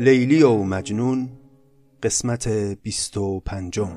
لیلی 0.00 0.42
و 0.42 0.56
مجنون 0.56 1.28
قسمت 2.02 2.48
بیست 2.82 3.16
و 3.16 3.40
پنجم. 3.40 3.92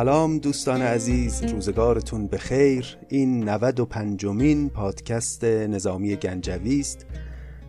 سلام 0.00 0.38
دوستان 0.38 0.82
عزیز 0.82 1.42
روزگارتون 1.42 2.26
به 2.26 2.38
خیر 2.38 2.96
این 3.08 3.48
95 3.48 3.88
پنجمین 3.88 4.70
پادکست 4.70 5.44
نظامی 5.44 6.16
گنجوی 6.16 6.80
است. 6.80 7.06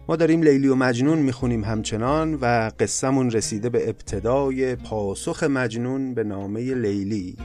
ما 0.07 0.15
داریم 0.15 0.41
لیلی 0.41 0.67
و 0.67 0.75
مجنون 0.75 1.19
می‌خونیم 1.19 1.63
همچنان 1.63 2.37
و 2.41 2.71
قصهمون 2.79 3.31
رسیده 3.31 3.69
به 3.69 3.89
ابتدای 3.89 4.75
پاسخ 4.75 5.43
مجنون 5.43 6.13
به 6.13 6.23
نامه 6.23 6.73
لیلی. 6.73 7.37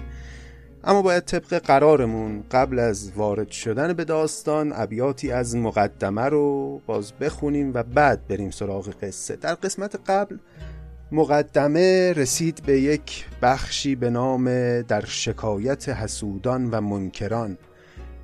اما 0.84 1.02
باید 1.02 1.24
طبق 1.24 1.58
قرارمون 1.58 2.44
قبل 2.50 2.78
از 2.78 3.12
وارد 3.16 3.50
شدن 3.50 3.92
به 3.92 4.04
داستان 4.04 4.72
ابیاتی 4.74 5.32
از 5.32 5.56
مقدمه 5.56 6.24
رو 6.24 6.78
باز 6.86 7.12
بخونیم 7.12 7.70
و 7.74 7.82
بعد 7.82 8.26
بریم 8.28 8.50
سراغ 8.50 8.90
قصه. 9.02 9.36
در 9.36 9.54
قسمت 9.54 10.00
قبل 10.06 10.36
مقدمه 11.12 12.12
رسید 12.12 12.62
به 12.66 12.80
یک 12.80 13.24
بخشی 13.42 13.94
به 13.94 14.10
نام 14.10 14.44
در 14.82 15.04
شکایت 15.04 15.88
حسودان 15.88 16.70
و 16.70 16.80
منکران. 16.80 17.58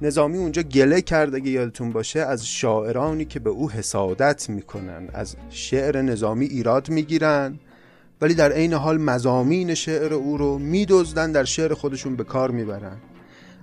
نظامی 0.03 0.39
اونجا 0.39 0.63
گله 0.63 1.03
کرد 1.03 1.35
اگه 1.35 1.51
یادتون 1.51 1.93
باشه 1.93 2.21
از 2.21 2.47
شاعرانی 2.47 3.25
که 3.25 3.41
به 3.41 3.51
او 3.51 3.71
حسادت 3.71 4.51
می‌کنن. 4.51 5.09
از 5.15 5.37
شعر 5.51 6.03
نظامی 6.03 6.47
ایراد 6.47 6.89
می‌گیرن 6.89 7.59
ولی 8.21 8.35
در 8.35 8.53
عین 8.53 8.73
حال 8.73 8.99
مزامین 8.99 9.75
شعر 9.75 10.15
او 10.15 10.37
رو 10.37 10.59
میدزدن 10.59 11.33
در 11.33 11.45
شعر 11.45 11.75
خودشون 11.75 12.17
به 12.17 12.25
کار 12.25 12.51
می‌برن. 12.51 12.97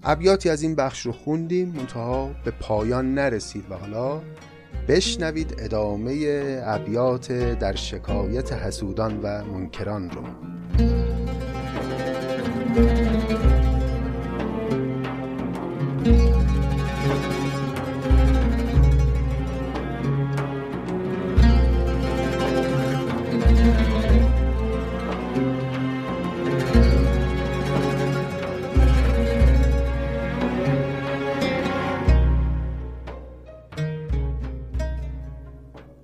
ابیاتی 0.03 0.49
از 0.49 0.61
این 0.61 0.75
بخش 0.75 1.05
رو 1.05 1.11
خوندیم 1.11 1.69
منتها 1.77 2.31
به 2.45 2.51
پایان 2.51 3.13
نرسید 3.13 3.65
و 3.69 3.73
حالا 3.73 4.21
بشنوید 4.89 5.55
ادامه 5.59 6.13
ابیات 6.65 7.31
در 7.31 7.75
شکایت 7.75 8.53
حسودان 8.53 9.19
و 9.23 9.43
منکران 9.45 10.09
رو. 10.09 10.23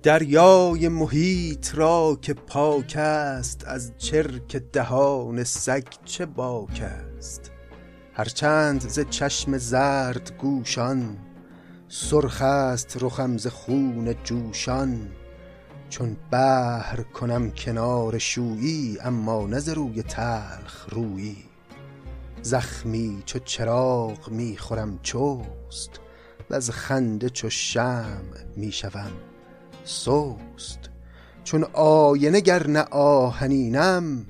دریای 0.06 0.88
محیط 0.88 1.74
را 1.74 2.18
که 2.22 2.34
پاک 2.34 2.96
است 2.96 3.64
از 3.66 3.92
چرک 3.98 4.56
دهان 4.56 5.44
سگ 5.44 5.84
چه 6.04 6.26
باک 6.26 6.82
است؟ 6.82 7.50
هرچند 8.12 8.80
ز 8.80 9.00
چشم 9.10 9.58
زرد 9.58 10.32
گوشان 10.38 11.18
سرخ 11.88 12.42
است 12.42 12.96
رخم 13.00 13.36
ز 13.38 13.46
خون 13.46 14.14
جوشان. 14.24 15.08
چون 15.88 16.16
بحر 16.30 17.02
کنم 17.02 17.50
کنار 17.50 18.18
شویی 18.18 18.98
اما 19.00 19.46
نه 19.46 19.58
ز 19.58 19.68
روی 19.68 20.02
تلخ 20.02 20.88
رویی. 20.90 21.36
زخمی 22.42 23.22
چو 23.26 23.38
چراغ 23.38 24.28
می 24.28 24.56
خورم 24.56 24.98
چست 25.02 25.90
وز 26.50 26.70
خنده 26.70 27.28
چو 27.28 27.50
شمع 27.50 28.44
می 28.56 28.72
شوم 29.86 30.56
سست 30.56 30.90
چون 31.44 31.64
آینه 31.72 32.40
گر 32.40 32.66
نه 32.66 32.80
آهنینم 32.90 34.26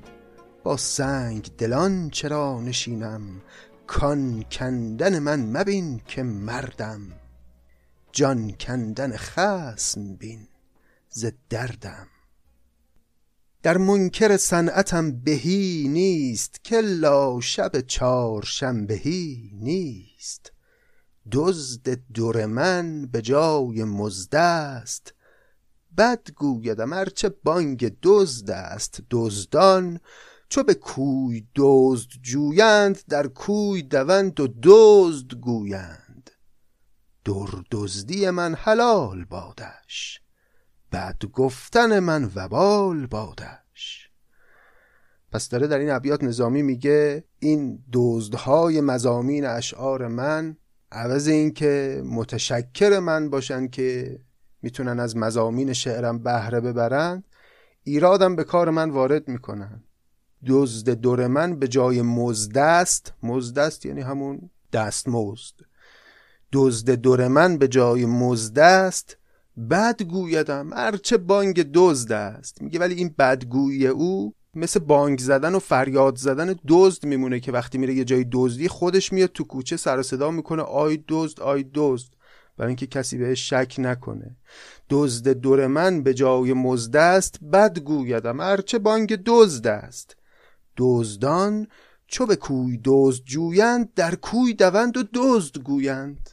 با 0.63 0.77
سنگ 0.77 1.51
دلان 1.57 2.09
چرا 2.09 2.61
نشینم؟ 2.61 3.41
کان 3.87 4.43
کندن 4.51 5.19
من 5.19 5.57
مبین 5.57 6.01
که 6.07 6.23
مردم 6.23 7.01
جان 8.11 8.51
کندن 8.51 9.17
خصم 9.17 10.15
بین 10.15 10.47
ز 11.09 11.25
دردم. 11.49 12.07
در 13.63 13.77
منکر 13.77 14.37
صنعتم 14.37 15.11
بهی 15.11 15.87
نیست 15.87 16.63
کلا 16.65 17.39
شب 17.41 17.79
چهارشنبهی 17.79 19.51
نیست. 19.53 20.51
دزد 21.31 21.99
در 22.13 22.45
من 22.45 23.05
به 23.05 23.21
جای 23.21 23.83
مزد 23.83 24.35
است 24.35 25.13
بد 25.97 26.31
گویدم 26.31 26.93
ارچه 26.93 27.29
بانگ 27.29 27.97
دزد 28.01 28.51
است 28.51 29.01
دزدان. 29.09 29.99
چو 30.49 30.63
به 30.63 30.73
کوی 30.73 31.47
دزد 31.55 32.09
جویند 32.21 32.99
در 33.09 33.27
کوی 33.27 33.81
دوند 33.81 34.39
و 34.39 34.47
دزد 34.63 35.33
گویند. 35.33 36.31
در 37.25 37.63
دزدی 37.71 38.29
من 38.29 38.55
حلال 38.55 39.25
بادش 39.25 40.21
بد 40.91 41.25
گفتن 41.33 41.99
من 41.99 42.31
وبال 42.35 43.05
بادش. 43.05 44.09
پس 45.31 45.49
داره 45.49 45.67
در 45.67 45.79
این 45.79 45.89
ابیات 45.89 46.23
نظامی 46.23 46.61
میگه 46.61 47.23
این 47.39 47.83
دزدهای 47.93 48.81
مزامین 48.81 49.45
اشعار 49.45 50.07
من 50.07 50.57
عوض 50.91 51.27
اینکه 51.27 52.03
متشکر 52.05 52.99
من 52.99 53.29
باشن 53.29 53.67
که 53.67 54.19
می‌تونن 54.67 54.99
از 54.99 55.17
مزامین 55.17 55.73
شعرم 55.73 56.19
بهره 56.19 56.59
ببرن 56.59 57.23
ایرادم 57.83 58.35
به 58.35 58.43
کار 58.43 58.69
من 58.69 58.89
وارد 58.89 59.27
می‌کنن. 59.27 59.83
دزد 60.47 60.89
دور 60.89 61.27
من 61.27 61.59
به 61.59 61.67
جای 61.67 62.01
مزدست 62.01 63.13
مزدست 63.23 63.85
یعنی 63.85 64.01
همون 64.01 64.49
دست 64.73 65.07
مزد 65.07 65.55
دزد 66.51 66.89
دور 66.91 67.27
من 67.27 67.57
به 67.57 67.67
جای 67.67 68.05
مزدست 68.05 69.17
بد 69.69 70.03
گویدم 70.03 70.73
هرچه 70.73 71.17
بانگ 71.17 71.71
دزد 71.73 72.11
است 72.11 72.61
میگه 72.61 72.79
ولی 72.79 72.95
این 72.95 73.15
بدگویی 73.19 73.87
او 73.87 74.33
مثل 74.55 74.79
بانگ 74.79 75.19
زدن 75.19 75.55
و 75.55 75.59
فریاد 75.59 76.17
زدن 76.17 76.55
دزد 76.67 77.05
میمونه 77.05 77.39
که 77.39 77.51
وقتی 77.51 77.77
میره 77.77 77.93
یه 77.93 78.03
جای 78.03 78.25
دزدی 78.31 78.67
خودش 78.67 79.13
میاد 79.13 79.29
تو 79.29 79.43
کوچه 79.43 79.77
سر 79.77 80.01
صدا 80.01 80.31
می‌کنه 80.31 80.61
آی 80.61 81.03
دزد 81.07 81.39
آی 81.39 81.65
دزد. 81.73 82.16
برای 82.57 82.67
اینکه 82.67 82.87
کسی 82.87 83.17
بهش 83.17 83.49
شک 83.49 83.75
نکنه. 83.77 84.35
دزد 84.89 85.29
دور 85.29 85.67
من 85.67 86.03
به 86.03 86.13
جای 86.13 86.53
مزد 86.53 86.95
است 86.95 87.39
بد 87.39 87.79
گویدم. 87.79 88.39
ارچه 88.39 88.79
بانگ 88.79 89.19
دزد 89.25 89.67
است. 89.67 90.15
دزدان 90.77 91.67
چو 92.07 92.25
به 92.25 92.35
کوی 92.35 92.79
دزد 92.83 93.23
جویند 93.23 93.93
در 93.93 94.15
کوی 94.15 94.53
دوند 94.53 94.97
و 94.97 95.03
دزد 95.13 95.57
گویند. 95.57 96.29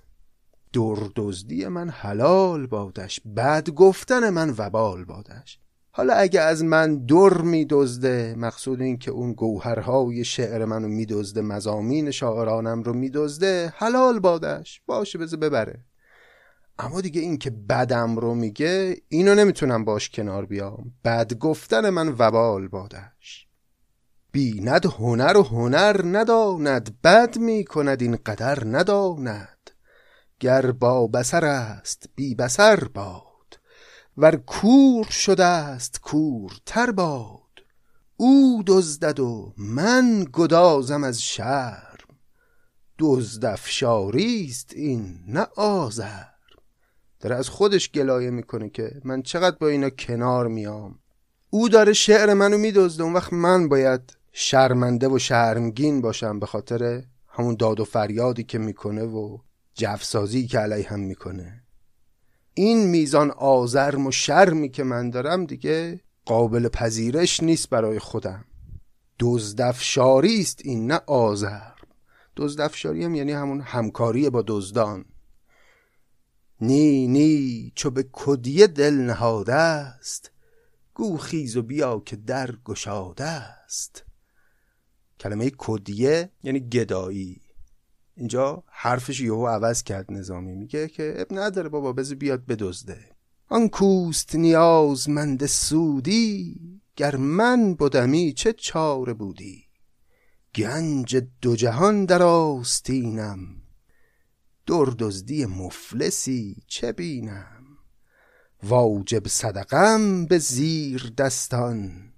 در 0.73 1.11
دزدی 1.17 1.69
من 1.69 1.88
حلال 1.88 2.67
بادش 2.67 3.21
بد 3.37 3.71
گفتن 3.71 4.31
من 4.31 4.55
وبال 4.59 5.05
بادش. 5.05 5.59
حالا 5.91 6.15
اگه 6.15 6.41
از 6.41 6.65
من 6.65 7.06
در 7.06 7.43
میدزده 7.43 8.35
مقصود 8.38 8.81
این 8.81 8.99
که 8.99 9.11
اون 9.11 9.32
گوهرهای 9.32 10.25
شعر 10.25 10.65
منو 10.65 10.88
میدزده 10.88 11.41
مزامین 11.41 12.11
شاعرانم 12.11 12.82
رو 12.82 12.93
میدزده 12.93 13.73
حلال 13.76 14.19
بادش. 14.19 14.81
باشه 14.87 15.19
بذار 15.19 15.41
ببره. 15.41 15.85
اما 16.79 17.00
دیگه 17.00 17.21
این 17.21 17.38
که 17.38 17.50
بدم 17.50 18.17
رو 18.17 18.35
میگه 18.35 18.97
اینو 19.09 19.35
نمی‌تونم 19.35 19.85
باش 19.85 20.11
کنار 20.11 20.47
بیام. 20.47 20.93
بد 21.05 21.35
گفتن 21.35 21.91
من 21.91 22.09
وبال 22.19 22.69
بادش. 22.69 23.47
بیند 24.32 24.87
هنر 24.87 25.37
و 25.37 25.43
هنر 25.43 26.00
نداند 26.05 27.00
بد 27.03 27.38
می‌کند 27.38 28.03
این 28.03 28.17
قدر 28.17 28.59
نداند. 28.67 29.71
گر 30.41 30.71
با 30.71 31.06
بسر 31.06 31.44
است 31.44 32.09
بی 32.15 32.35
بسر 32.35 32.85
باد. 32.94 33.61
ور 34.17 34.37
کور 34.37 35.05
شده 35.05 35.44
است 35.44 36.00
تر 36.67 36.91
باد. 36.91 37.41
او 38.17 38.62
دزدد 38.67 39.21
و 39.21 39.55
من 39.56 40.26
گدازم 40.32 41.05
از 41.05 41.23
شرم. 41.23 42.19
دزدافشاریست 42.99 44.73
این 44.75 45.19
نه 45.26 45.47
داره 47.25 47.37
از 47.37 47.49
خودش 47.49 47.91
گلایه 47.91 48.31
می‌کنه 48.31 48.69
که 48.69 49.00
من 49.05 49.23
چقدر 49.23 49.56
با 49.61 49.69
اینا 49.69 49.91
کنار 49.91 50.49
میام. 50.49 50.99
او 51.50 51.69
داره 51.69 51.93
شعر 51.93 52.35
منو 52.35 52.59
میدزده. 52.59 53.03
اون 53.03 53.12
وقت 53.12 53.32
من 53.32 53.69
باید 53.69 54.17
شرمنده 54.32 55.09
و 55.09 55.19
شرمگین 55.19 56.00
باشم 56.00 56.38
به 56.38 56.47
خاطر 56.47 57.03
همون 57.29 57.55
داد 57.55 57.81
و 57.81 57.85
فریادی 57.85 58.44
که 58.44 58.59
می‌کنه 58.59 59.03
و 59.03 59.38
جفسازی 59.75 60.47
که 60.47 60.59
علیه 60.59 60.88
هم 60.88 61.00
می‌کنه. 61.00 61.62
این 62.55 62.87
میزان 62.87 63.31
آزرم 63.31 64.06
و 64.06 64.11
شرمی 64.11 64.69
که 64.69 64.85
من 64.85 65.11
دارم 65.11 65.47
دیگه 65.47 66.00
قابل 66.25 66.69
پذیرش 66.69 67.43
نیست 67.43 67.71
برای 67.71 67.99
خودم. 67.99 68.44
دزدفشاری 69.19 70.41
است 70.41 70.61
این 70.65 70.87
نه 70.87 71.00
آزرم. 71.06 71.75
دزدفشاری 72.37 73.05
هم 73.05 73.15
یعنی 73.15 73.32
همون 73.32 73.61
همکاری 73.61 74.31
با 74.31 74.44
دزدان. 74.47 75.05
نی 76.66 77.06
نی 77.06 77.72
چو 77.75 77.90
به 77.90 78.08
کدیه 78.12 78.66
دل 78.66 78.94
نهاده 78.94 79.55
است 79.55 80.31
گو 80.94 81.16
خیز 81.16 81.56
و 81.56 81.62
بیا 81.62 82.02
که 82.06 82.16
در 82.16 82.50
گشاده 82.64 83.25
است 83.25 84.05
کلمه 85.20 85.50
کدیه 85.58 86.31
یعنی 86.43 86.61
گدایی. 86.61 87.40
اینجا 88.16 88.64
حرفش 88.66 89.20
یهو 89.20 89.46
عوض 89.46 89.82
کرد 89.82 90.12
نظامی 90.12 90.55
میگه 90.55 90.88
که 90.88 91.14
اب 91.16 91.26
نداره 91.31 91.69
بابا 91.69 91.93
بذار 91.93 92.16
بیاد 92.16 92.46
بدزده. 92.46 92.99
آن 93.49 93.69
کوست 93.69 94.34
نیازمند 94.34 95.46
سودی 95.46 96.61
گر 96.96 97.16
من 97.16 97.75
بودمی 97.75 98.32
چه 98.32 98.52
چاره 98.52 99.14
بودی؟ 99.14 99.64
گنج 100.55 101.22
دو 101.40 101.56
جهان 101.56 102.05
در 102.05 102.22
آستینم 102.22 103.63
دردزدی 104.66 105.46
مفلسی 105.46 106.56
چه 106.66 106.93
بینم؟ 106.93 107.64
واجب 108.62 109.28
صدقم 109.28 110.26
به 110.26 110.38
زیر 110.38 111.12
دستان 111.19 112.12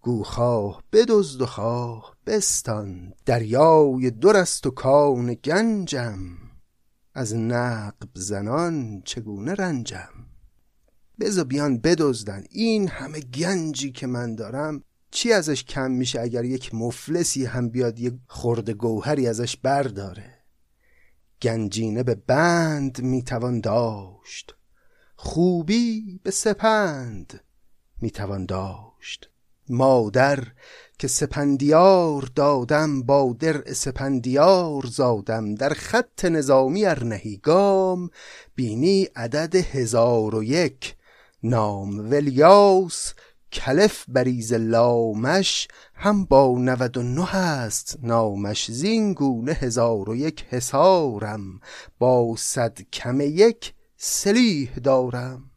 گوخواه 0.00 0.82
بدزد 0.92 1.40
و 1.40 1.46
خواه 1.46 2.16
بستان. 2.26 3.12
دریای 3.26 4.10
درست 4.10 4.66
و 4.66 4.70
کان 4.70 5.34
گنجم 5.34 6.18
از 7.14 7.34
نقب 7.34 8.08
زنان 8.14 9.02
چگونه 9.04 9.54
رنجم؟ 9.54 10.26
بزا 11.20 11.44
بیان 11.44 11.78
بدزدن 11.78 12.44
این 12.50 12.88
همه 12.88 13.20
گنجی 13.20 13.92
که 13.92 14.06
من 14.06 14.34
دارم 14.34 14.84
چی 15.10 15.32
ازش 15.32 15.64
کم 15.64 15.90
میشه 15.90 16.20
اگر 16.20 16.44
یک 16.44 16.74
مفلسی 16.74 17.44
هم 17.44 17.68
بیاد 17.68 17.98
یک 17.98 18.14
خورد 18.26 18.70
گوهری 18.70 19.26
ازش 19.26 19.56
برداره؟ 19.56 20.41
گنجینه 21.42 22.02
به 22.02 22.14
بند 22.14 23.02
می‌توان 23.02 23.60
داشت. 23.60 24.54
خوبی 25.16 26.20
به 26.22 26.30
سپند 26.30 27.40
می‌توان 28.00 28.46
داشت. 28.46 29.28
مادر 29.68 30.44
که 30.98 31.08
سپندیار 31.08 32.30
دادم 32.34 33.02
با 33.02 33.36
درع 33.38 33.72
سپندیار 33.72 34.86
زادم. 34.86 35.54
در 35.54 35.68
خط 35.68 36.24
نظامی 36.24 36.84
ار 36.84 37.04
نهی 37.04 37.36
گام 37.36 38.10
بینی 38.54 39.08
عدد 39.16 39.54
هزار 39.54 40.34
و 40.34 40.44
یک. 40.44 40.96
نام 41.42 42.10
ولیاس 42.10 43.14
کلف 43.52 44.04
بریز 44.08 44.52
لامش 44.52 45.68
هم 45.94 46.24
با 46.24 46.58
نود 46.58 46.96
و 46.96 47.02
نه 47.02 47.24
هست 47.24 47.98
نامش. 48.02 48.70
زینگونه 48.70 49.52
هزار 49.52 50.10
و 50.10 50.16
یک 50.16 50.44
حسارم 50.48 51.60
با 51.98 52.34
صد 52.38 52.80
کم 52.92 53.20
یک 53.20 53.74
سلیح 53.96 54.74
دارم. 54.74 55.50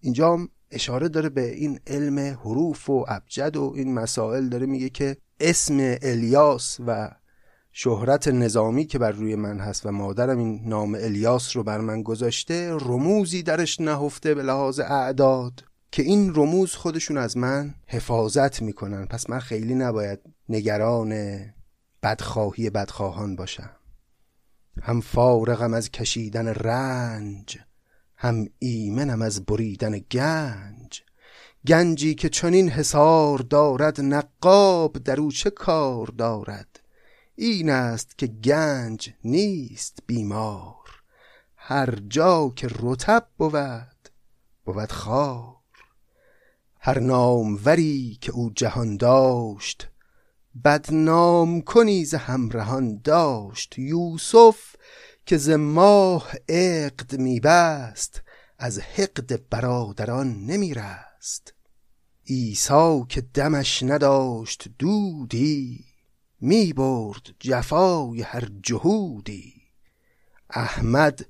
اینجا 0.00 0.48
اشاره 0.70 1.08
داره 1.08 1.28
به 1.28 1.54
این 1.54 1.80
علم 1.86 2.18
حروف 2.18 2.90
و 2.90 3.04
ابجد 3.08 3.56
و 3.56 3.72
این 3.76 3.94
مسائل 3.94 4.48
داره 4.48 4.66
میگه 4.66 4.88
که 4.88 5.16
اسم 5.40 5.96
الیاس 6.02 6.80
و 6.86 7.10
شهرت 7.72 8.28
نظامی 8.28 8.84
که 8.84 8.98
بر 8.98 9.10
روی 9.10 9.34
من 9.34 9.60
هست 9.60 9.86
و 9.86 9.90
مادرم 9.90 10.38
این 10.38 10.60
نام 10.64 10.94
الیاس 10.94 11.56
رو 11.56 11.62
بر 11.62 11.78
من 11.78 12.02
گذاشته 12.02 12.72
رموزی 12.72 13.42
درش 13.42 13.80
نهفته 13.80 14.34
به 14.34 14.42
لحاظ 14.42 14.80
اعداد. 14.80 15.64
که 15.90 16.02
این 16.02 16.32
رموز 16.34 16.74
خودشون 16.74 17.18
از 17.18 17.36
من 17.36 17.74
حفاظت 17.86 18.62
می‌کنن. 18.62 19.06
پس 19.06 19.30
من 19.30 19.38
خیلی 19.38 19.74
نباید 19.74 20.20
نگران 20.48 21.40
بدخواهی 22.02 22.70
بدخواهان 22.70 23.36
باشم. 23.36 23.76
هم 24.82 25.00
فارغم 25.00 25.74
از 25.74 25.90
کشیدن 25.90 26.48
رنج 26.48 27.58
هم 28.16 28.46
ایمنم 28.58 29.22
از 29.22 29.44
بریدن 29.46 29.98
گنج. 29.98 31.02
گنجی 31.66 32.14
که 32.14 32.28
چنین 32.28 32.68
حسار 32.68 33.38
دارد 33.38 34.00
نقاب 34.00 34.98
در 34.98 35.20
او 35.20 35.32
چه 35.32 35.50
کار 35.50 36.06
دارد؟ 36.06 36.80
این 37.34 37.70
است 37.70 38.18
که 38.18 38.26
گنج 38.26 39.10
نیست 39.24 39.98
بیمار. 40.06 41.02
هر 41.56 41.98
جا 42.08 42.52
که 42.56 42.68
رتب 42.80 43.26
بود 43.38 44.10
بود 44.64 44.92
خار 44.92 45.55
هر 46.86 46.98
ناموری 46.98 48.18
که 48.20 48.32
او 48.32 48.50
جهان 48.50 48.96
داشت 48.96 49.88
بدنام 50.64 51.60
کنی 51.60 52.04
ز 52.04 52.14
همرهان 52.14 53.00
داشت. 53.04 53.78
یوسف 53.78 54.76
که 55.26 55.36
ز 55.36 55.50
ماه 55.50 56.32
عقد 56.48 57.16
میبست 57.18 58.22
از 58.58 58.78
حقد 58.78 59.48
برادران 59.50 60.44
نمیرست. 60.44 61.54
عیسی 62.28 63.04
که 63.08 63.20
دمش 63.20 63.82
نداشت 63.82 64.68
دودی 64.78 65.84
می‌برد 66.40 67.34
جفای 67.40 68.22
هر 68.22 68.48
جهودی. 68.62 69.54
احمد 70.50 71.26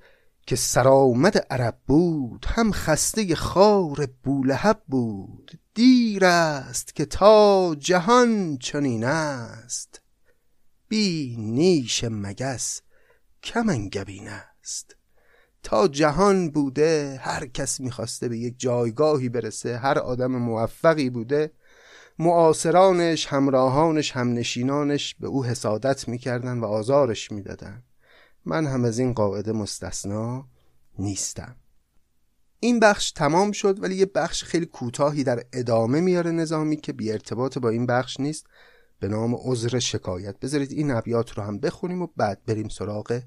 که 0.46 0.56
سرآمد 0.56 1.38
عرب 1.50 1.78
بود 1.86 2.46
هم 2.48 2.72
خسته 2.72 3.34
خار 3.34 4.08
بولهب 4.22 4.82
بود. 4.86 5.58
دیر 5.74 6.24
است 6.24 6.94
که 6.94 7.04
تا 7.04 7.74
جهان 7.78 8.58
چنین 8.58 9.04
است. 9.04 10.00
بی 10.88 11.36
نیش 11.38 12.04
مگس 12.04 12.80
کمنگبین 13.42 14.28
است. 14.28 14.96
تا 15.62 15.88
جهان 15.88 16.50
بوده 16.50 17.20
هر 17.22 17.46
کس 17.46 17.80
می‌خواسته 17.80 18.28
به 18.28 18.38
یک 18.38 18.54
جایگاهی 18.58 19.28
برسه 19.28 19.76
هر 19.76 19.98
آدم 19.98 20.36
موفقی 20.36 21.10
بوده 21.10 21.52
معاصرانش 22.18 23.26
همراهانش 23.26 24.12
همنشینانش 24.12 25.14
به 25.14 25.26
او 25.26 25.44
حسادت 25.44 26.08
می‌کردن 26.08 26.58
و 26.58 26.64
آزارش 26.64 27.32
می‌دادن. 27.32 27.82
من 28.46 28.66
هم 28.66 28.84
از 28.84 28.98
این 28.98 29.12
قاعده 29.12 29.52
مستثنا 29.52 30.48
نیستم. 30.98 31.56
این 32.60 32.80
بخش 32.80 33.10
تمام 33.10 33.52
شد 33.52 33.82
ولی 33.82 33.94
یه 33.94 34.06
بخش 34.06 34.44
خیلی 34.44 34.66
کوتاهی 34.66 35.24
در 35.24 35.44
ادامه 35.52 36.00
میاره 36.00 36.30
نظامی 36.30 36.76
که 36.76 36.92
بی 36.92 37.12
ارتباط 37.12 37.58
با 37.58 37.68
این 37.68 37.86
بخش 37.86 38.20
نیست. 38.20 38.46
به 39.00 39.08
نام 39.08 39.34
عذر 39.34 39.78
شکایت. 39.78 40.38
بذارید 40.40 40.72
این 40.72 40.90
ابیات 40.90 41.30
رو 41.30 41.42
هم 41.42 41.58
بخونیم 41.58 42.02
و 42.02 42.08
بعد 42.16 42.44
بریم 42.46 42.68
سراغ 42.68 43.22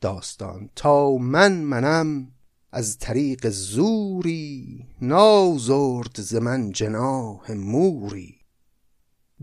داستان. 0.00 0.70
تا 0.76 1.16
من 1.16 1.52
منم 1.52 2.28
از 2.72 2.98
طریق 2.98 3.48
زوری 3.48 4.86
نازرد 5.00 6.20
ز 6.20 6.34
من 6.34 6.72
جناه 6.72 7.52
موری. 7.52 8.36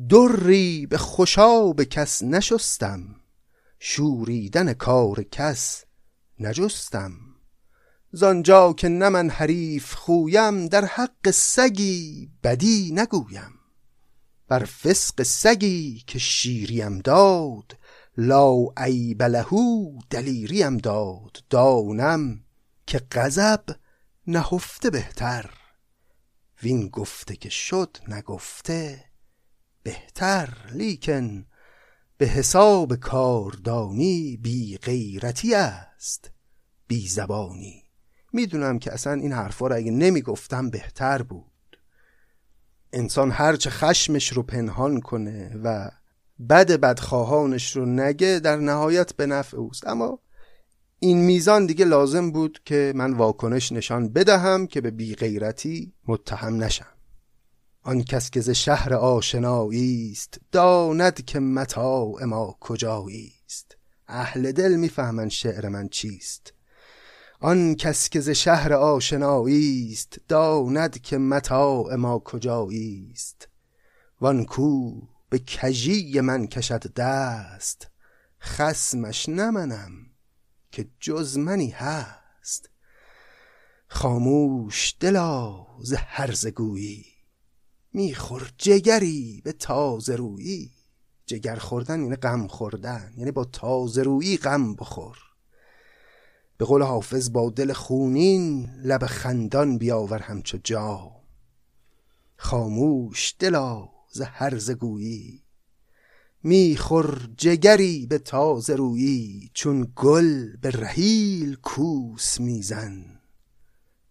دری 0.10 0.86
به 0.86 0.98
خوشاب 0.98 1.84
کس 1.84 2.24
نشستم. 2.24 3.16
شوریدن 3.80 4.74
کار 4.74 5.24
کس 5.24 5.84
نجستم. 6.40 7.12
زانجا 8.12 8.74
که 8.74 8.90
نه 8.90 9.10
من 9.10 9.30
حریف 9.30 9.94
خویم 9.94 10.68
در 10.68 10.86
حق 10.86 11.32
سگی 11.32 12.30
بدی 12.44 12.92
نگویم. 12.94 13.54
بر 14.48 14.66
فسق 14.66 15.24
سگی 15.24 16.04
که 16.08 16.20
شیریم 16.20 17.00
داد 17.00 17.78
لا 18.18 18.56
عیب 18.78 19.24
لهو 19.24 20.00
دلیریم 20.10 20.78
داد. 20.78 21.44
دانم 21.50 22.44
که 22.88 23.02
غضب 23.12 23.64
نهفته 24.28 24.90
بهتر. 24.90 25.50
وین 26.64 26.90
گفته 26.90 27.36
که 27.36 27.50
شد 27.50 27.98
نگفته 28.08 29.04
بهتر. 29.84 30.58
لیکن 30.72 31.46
به 32.18 32.26
حساب 32.26 32.96
کاردانی 32.96 34.38
بی 34.42 34.78
غیرتی 34.78 35.56
است 35.56 36.32
بی 36.88 37.08
زبانی. 37.08 37.84
می‌دونم 38.34 38.80
که 38.80 38.94
اصلا 38.94 39.14
این 39.14 39.32
حرفا 39.32 39.68
رو 39.68 39.76
اگه 39.76 39.92
نمی‌گفتم 39.92 40.70
بهتر 40.70 41.22
بود. 41.22 41.78
انسان 42.94 43.32
هرچه 43.32 43.70
خشمش 43.70 44.34
رو 44.34 44.44
پنهان 44.44 45.02
کنه 45.02 45.56
و 45.64 45.92
بد 46.50 46.72
بدخواهانش 46.72 47.76
رو 47.76 47.86
نگه 47.86 48.40
در 48.44 48.56
نهایت 48.56 49.14
به 49.14 49.26
نفع 49.26 49.58
اوست. 49.58 49.88
اما 49.88 50.20
این 51.00 51.18
میزان 51.18 51.66
دیگه 51.66 51.86
لازم 51.86 52.32
بود 52.32 52.62
که 52.66 52.94
من 52.96 53.14
واکنش 53.14 53.72
نشان 53.72 54.10
بدهم 54.10 54.68
که 54.68 54.82
به 54.82 54.92
بیغیرتی 54.92 55.94
متهم 56.08 56.64
نشم. 56.64 56.97
آن 57.88 58.04
کس 58.04 58.30
که 58.30 58.42
ز 58.42 58.50
شهر 58.50 58.94
آشنایی 58.94 60.12
است 60.12 60.40
داند 60.52 61.26
که 61.26 61.40
متاع 61.40 62.24
ما 62.24 62.58
کجایی 62.60 63.34
است. 63.46 63.78
اهل 64.08 64.52
دل 64.52 64.76
می‌فهمن 64.76 65.30
شعر 65.30 65.70
من 65.70 65.90
چیست. 65.90 66.54
آن 67.40 67.76
کس 67.76 68.10
که 68.10 68.20
ز 68.20 68.30
شهر 68.30 68.74
آشنایی 68.74 69.90
است 69.92 70.20
داند 70.28 71.02
که 71.02 71.18
متاع 71.18 71.96
ما 71.96 72.20
کجایی 72.20 73.12
است. 73.14 73.48
وان 74.22 74.46
کو 74.46 75.02
به 75.30 75.40
کژی 75.40 76.22
من 76.22 76.48
کشد 76.48 76.94
دست 76.94 77.88
خسمش 78.42 79.30
نمنم 79.30 79.92
که 80.72 80.88
جز 81.00 81.38
منی 81.38 81.70
هست. 81.70 82.70
خاموش 83.88 84.96
دلا 85.00 85.66
ز 85.84 85.94
هرزه 85.94 86.52
گویی 86.52 87.17
میخور 87.98 88.52
جگری 88.58 89.42
به 89.44 89.52
تازه 89.52 90.16
رویی. 90.16 90.72
جگر 91.26 91.56
خوردن 91.56 92.02
یعنی 92.02 92.16
غم 92.16 92.48
خوردن 92.48 93.14
یعنی 93.18 93.32
با 93.32 93.46
تازه 93.46 94.04
رویی 94.04 94.38
غم 94.38 94.76
بخور. 94.76 95.18
به 96.58 96.66
قول 96.66 96.82
حافظ 96.82 97.32
با 97.32 97.50
دل 97.50 97.74
خونین 97.74 98.70
لب 98.84 99.06
خندان 99.06 99.78
بیاور 99.78 100.20
همچو 100.20 100.58
جا 100.64 101.12
خاموش 102.36 103.36
دلا 103.40 103.90
ز 104.10 104.22
هرزه 104.22 104.76
گویی. 104.76 105.44
میخور 106.44 107.30
جگری 107.38 108.06
به 108.06 108.18
تازه 108.18 108.76
رویی 108.76 109.52
چون 109.54 109.94
گل 109.96 110.58
به 110.58 110.70
رحیل 110.70 111.56
کوس 111.56 112.40
میزن. 112.40 113.22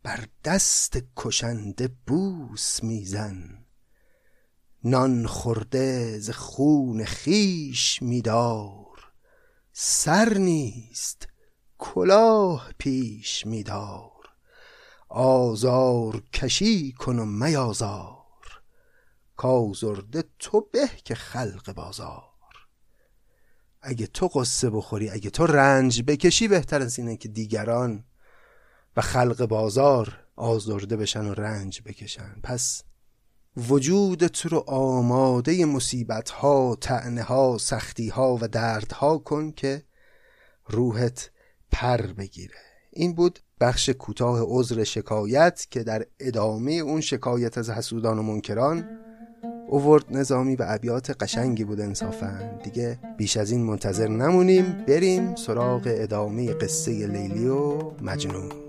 بر 0.02 0.26
دست 0.45 0.99
کشنده 1.16 1.88
بوس 2.07 2.83
میزن. 2.83 3.65
نان 4.88 5.26
خورده 5.26 6.19
ز 6.19 6.31
خون 6.31 7.05
خیش 7.05 8.02
میدار 8.02 9.12
سر 9.73 10.35
نیست 10.35 11.28
کلاه 11.78 12.73
پیش 12.78 13.47
میدار. 13.47 14.11
آزار 15.09 16.23
کشی 16.33 16.93
کن 16.93 17.19
و 17.19 17.25
میازار 17.25 18.62
کازرده 19.37 20.25
تو 20.38 20.61
به 20.61 20.88
که 21.05 21.14
خلق 21.14 21.75
بازار. 21.75 22.33
اگه 23.83 24.07
تو 24.07 24.28
قصه 24.28 24.71
بخوری 24.71 25.11
اگه 25.11 25.31
تو 25.31 25.47
رنج 25.47 26.02
بکشی 26.02 26.49
بهتر 26.49 26.83
از 26.83 26.99
اینه 26.99 27.16
که 27.16 27.28
دیگران 27.28 28.05
و 28.97 29.00
خلق 29.00 29.47
بازار 29.47 30.26
آزرده 30.37 30.97
بشن 30.97 31.26
و 31.26 31.35
رنج 31.35 31.83
بکشن. 31.83 32.40
پس 32.43 32.83
وجود 33.56 34.26
تو 34.26 34.48
رو 34.48 34.64
آماده 34.66 35.64
مصیبت 35.64 36.30
ها 36.30 36.76
تعنه 36.80 37.22
ها 37.22 37.58
سختی 37.60 38.08
ها 38.08 38.38
و 38.40 38.48
دردها 38.48 39.18
کن 39.18 39.52
که 39.52 39.82
روحت 40.68 41.30
پر 41.72 42.02
بگیره. 42.02 42.54
این 42.90 43.14
بود 43.14 43.38
بخش 43.60 43.88
کوتاه 43.88 44.40
عذر 44.42 44.84
شکایت 44.84 45.66
که 45.70 45.82
در 45.82 46.06
ادامه 46.20 46.72
اون 46.72 47.00
شکایت 47.00 47.58
از 47.58 47.70
حسودان 47.70 48.18
و 48.18 48.22
منکران 48.22 48.88
اوورد 49.68 50.04
نظامی 50.10 50.56
و 50.56 50.64
ابیات 50.68 51.22
قشنگی 51.22 51.64
بود 51.64 51.80
انصافا. 51.80 52.58
دیگه 52.64 52.98
بیش 53.16 53.36
از 53.36 53.50
این 53.50 53.64
منتظر 53.64 54.08
نمونیم. 54.08 54.84
بریم 54.88 55.34
سراغ 55.34 55.82
ادامه 55.86 56.52
قصه 56.52 57.06
لیلی 57.06 57.46
و 57.46 57.90
مجنون. 58.02 58.65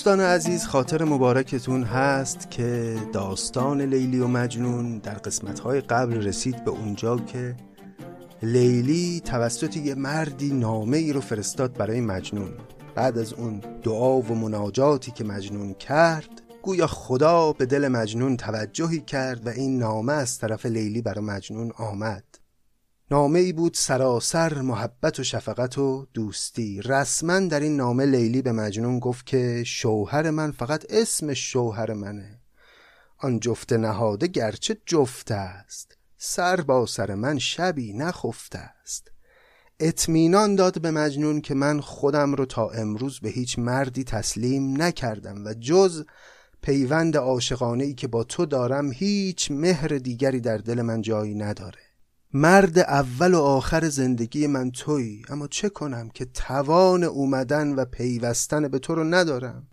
دوستان 0.00 0.20
عزیز 0.20 0.66
خاطر 0.66 1.04
مبارکتون 1.04 1.82
هست 1.82 2.50
که 2.50 2.96
داستان 3.12 3.80
لیلی 3.80 4.18
و 4.20 4.26
مجنون 4.26 4.98
در 4.98 5.14
قسمتهای 5.14 5.80
قبل 5.80 6.26
رسید 6.26 6.64
به 6.64 6.70
اونجا 6.70 7.16
که 7.16 7.56
لیلی 8.42 9.20
توسط 9.24 9.76
یه 9.76 9.94
مردی 9.94 10.52
نامه 10.52 10.96
ای 10.96 11.12
رو 11.12 11.20
فرستاد 11.20 11.72
برای 11.72 12.00
مجنون. 12.00 12.52
بعد 12.94 13.18
از 13.18 13.32
اون 13.32 13.60
دعا 13.82 14.20
و 14.20 14.34
مناجاتی 14.34 15.10
که 15.10 15.24
مجنون 15.24 15.74
کرد 15.74 16.42
گویا 16.62 16.86
خدا 16.86 17.52
به 17.52 17.66
دل 17.66 17.88
مجنون 17.88 18.36
توجهی 18.36 19.00
کرد 19.00 19.46
و 19.46 19.50
این 19.50 19.78
نامه 19.78 20.12
از 20.12 20.38
طرف 20.38 20.66
لیلی 20.66 21.02
برای 21.02 21.24
مجنون 21.24 21.72
آمد. 21.76 22.24
نامه 23.12 23.38
ای 23.38 23.52
بود 23.52 23.74
سراسر 23.74 24.60
محبت 24.60 25.20
و 25.20 25.24
شفقت 25.24 25.78
و 25.78 26.06
دوستی. 26.14 26.82
رسما 26.82 27.40
در 27.40 27.60
این 27.60 27.76
نامه 27.76 28.06
لیلی 28.06 28.42
به 28.42 28.52
مجنون 28.52 28.98
گفت 28.98 29.26
که 29.26 29.62
شوهر 29.66 30.30
من 30.30 30.50
فقط 30.50 30.84
اسم 30.90 31.34
شوهر 31.34 31.92
منه. 31.92 32.40
آن 33.18 33.40
جفت 33.40 33.72
نهاده 33.72 34.26
گرچه 34.26 34.76
جفت 34.86 35.30
است. 35.30 35.96
سر 36.16 36.60
با 36.60 36.86
سر 36.86 37.14
من 37.14 37.38
شبی 37.38 37.92
نخفته 37.92 38.58
است. 38.58 39.10
اطمینان 39.80 40.54
داد 40.54 40.80
به 40.80 40.90
مجنون 40.90 41.40
که 41.40 41.54
من 41.54 41.80
خودم 41.80 42.34
رو 42.34 42.46
تا 42.46 42.70
امروز 42.70 43.20
به 43.20 43.28
هیچ 43.28 43.58
مردی 43.58 44.04
تسلیم 44.04 44.82
نکردم 44.82 45.44
و 45.44 45.54
جز 45.54 46.04
پیوند 46.62 47.16
عاشقانه 47.16 47.84
ای 47.84 47.94
که 47.94 48.08
با 48.08 48.24
تو 48.24 48.46
دارم 48.46 48.92
هیچ 48.92 49.50
مهر 49.50 49.88
دیگری 49.88 50.40
در 50.40 50.58
دل 50.58 50.82
من 50.82 51.02
جایی 51.02 51.34
نداره. 51.34 51.89
مرد 52.32 52.78
اول 52.78 53.34
و 53.34 53.38
آخر 53.38 53.88
زندگی 53.88 54.46
من 54.46 54.70
تویی 54.70 55.22
اما 55.28 55.46
چه 55.46 55.68
کنم 55.68 56.08
که 56.08 56.24
توان 56.24 57.04
اومدن 57.04 57.74
و 57.74 57.84
پیوستن 57.84 58.68
به 58.68 58.78
تو 58.78 58.94
رو 58.94 59.04
ندارم؟ 59.04 59.66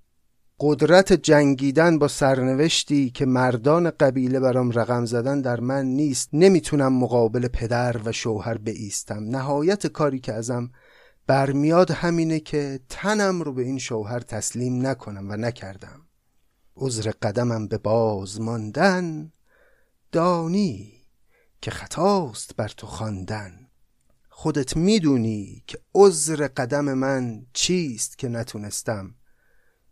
قدرت 0.60 1.14
جنگیدن 1.14 2.00
با 2.00 2.08
سرنوشتی 2.08 3.10
که 3.10 3.26
مردان 3.26 3.90
قبیله 3.90 4.40
برام 4.40 4.72
رقم 4.72 5.06
زدن 5.06 5.42
در 5.42 5.60
من 5.60 5.86
نیست. 5.86 6.30
نمی‌تونم 6.34 6.94
مقابل 6.94 7.48
پدر 7.48 8.02
و 8.06 8.12
شوهر 8.12 8.58
بایستم. 8.58 9.24
نهایت 9.24 9.88
کاری 9.88 10.20
که 10.20 10.34
ازم 10.34 10.72
برمیاد 11.28 11.92
همینه 11.92 12.40
که 12.40 12.80
تنم 12.90 13.42
رو 13.42 13.54
به 13.54 13.62
این 13.62 13.78
شوهر 13.78 14.20
تسلیم 14.20 14.88
نکنم 14.88 15.32
و 15.32 15.36
نکردم. 15.36 16.02
عذر 16.76 17.12
قدمم 17.22 17.68
به 17.68 17.78
باز 17.78 18.42
ماندن 18.42 19.32
دانی. 20.12 20.97
که 21.68 21.72
خطاست 21.72 22.56
بر 22.56 22.68
تو 22.68 22.88
خواندن. 22.88 23.68
خودت 24.30 24.78
می‌دونی 24.78 25.64
که 25.68 25.80
عذر 25.96 26.48
قدم 26.48 26.94
من 26.94 27.46
چیست 27.54 28.18
که 28.18 28.28
نتونستم. 28.28 29.16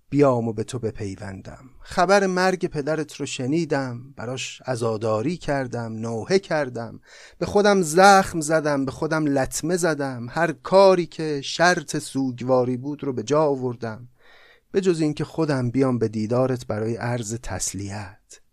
بیام 0.09 0.47
و 0.47 0.53
به 0.53 0.63
تو 0.63 0.79
بپیوندم. 0.79 1.69
خبر 1.81 2.25
مرگ 2.25 2.67
پدرت 2.67 3.15
رو 3.15 3.25
شنیدم 3.25 4.13
براش 4.17 4.61
ازاداری 4.65 5.37
کردم 5.37 5.93
نوحه 5.93 6.39
کردم. 6.39 6.99
به 7.37 7.45
خودم 7.45 7.81
زخم 7.81 8.41
زدم 8.41 8.85
به 8.85 8.91
خودم 8.91 9.25
لطمه 9.25 9.77
زدم. 9.77 10.27
هر 10.29 10.51
کاری 10.51 11.05
که 11.05 11.41
شرط 11.41 11.97
سوگواری 11.97 12.77
بود 12.77 13.03
رو 13.03 13.13
به 13.13 13.23
جا 13.23 13.43
آوردم. 13.43 14.09
به 14.71 14.81
جز 14.81 15.01
اینکه 15.01 15.23
خودم 15.23 15.69
بیام 15.69 15.97
به 15.97 16.07
دیدارت 16.07 16.67
برای 16.67 16.95
عرض 16.95 17.33
تسلیت. 17.43 18.44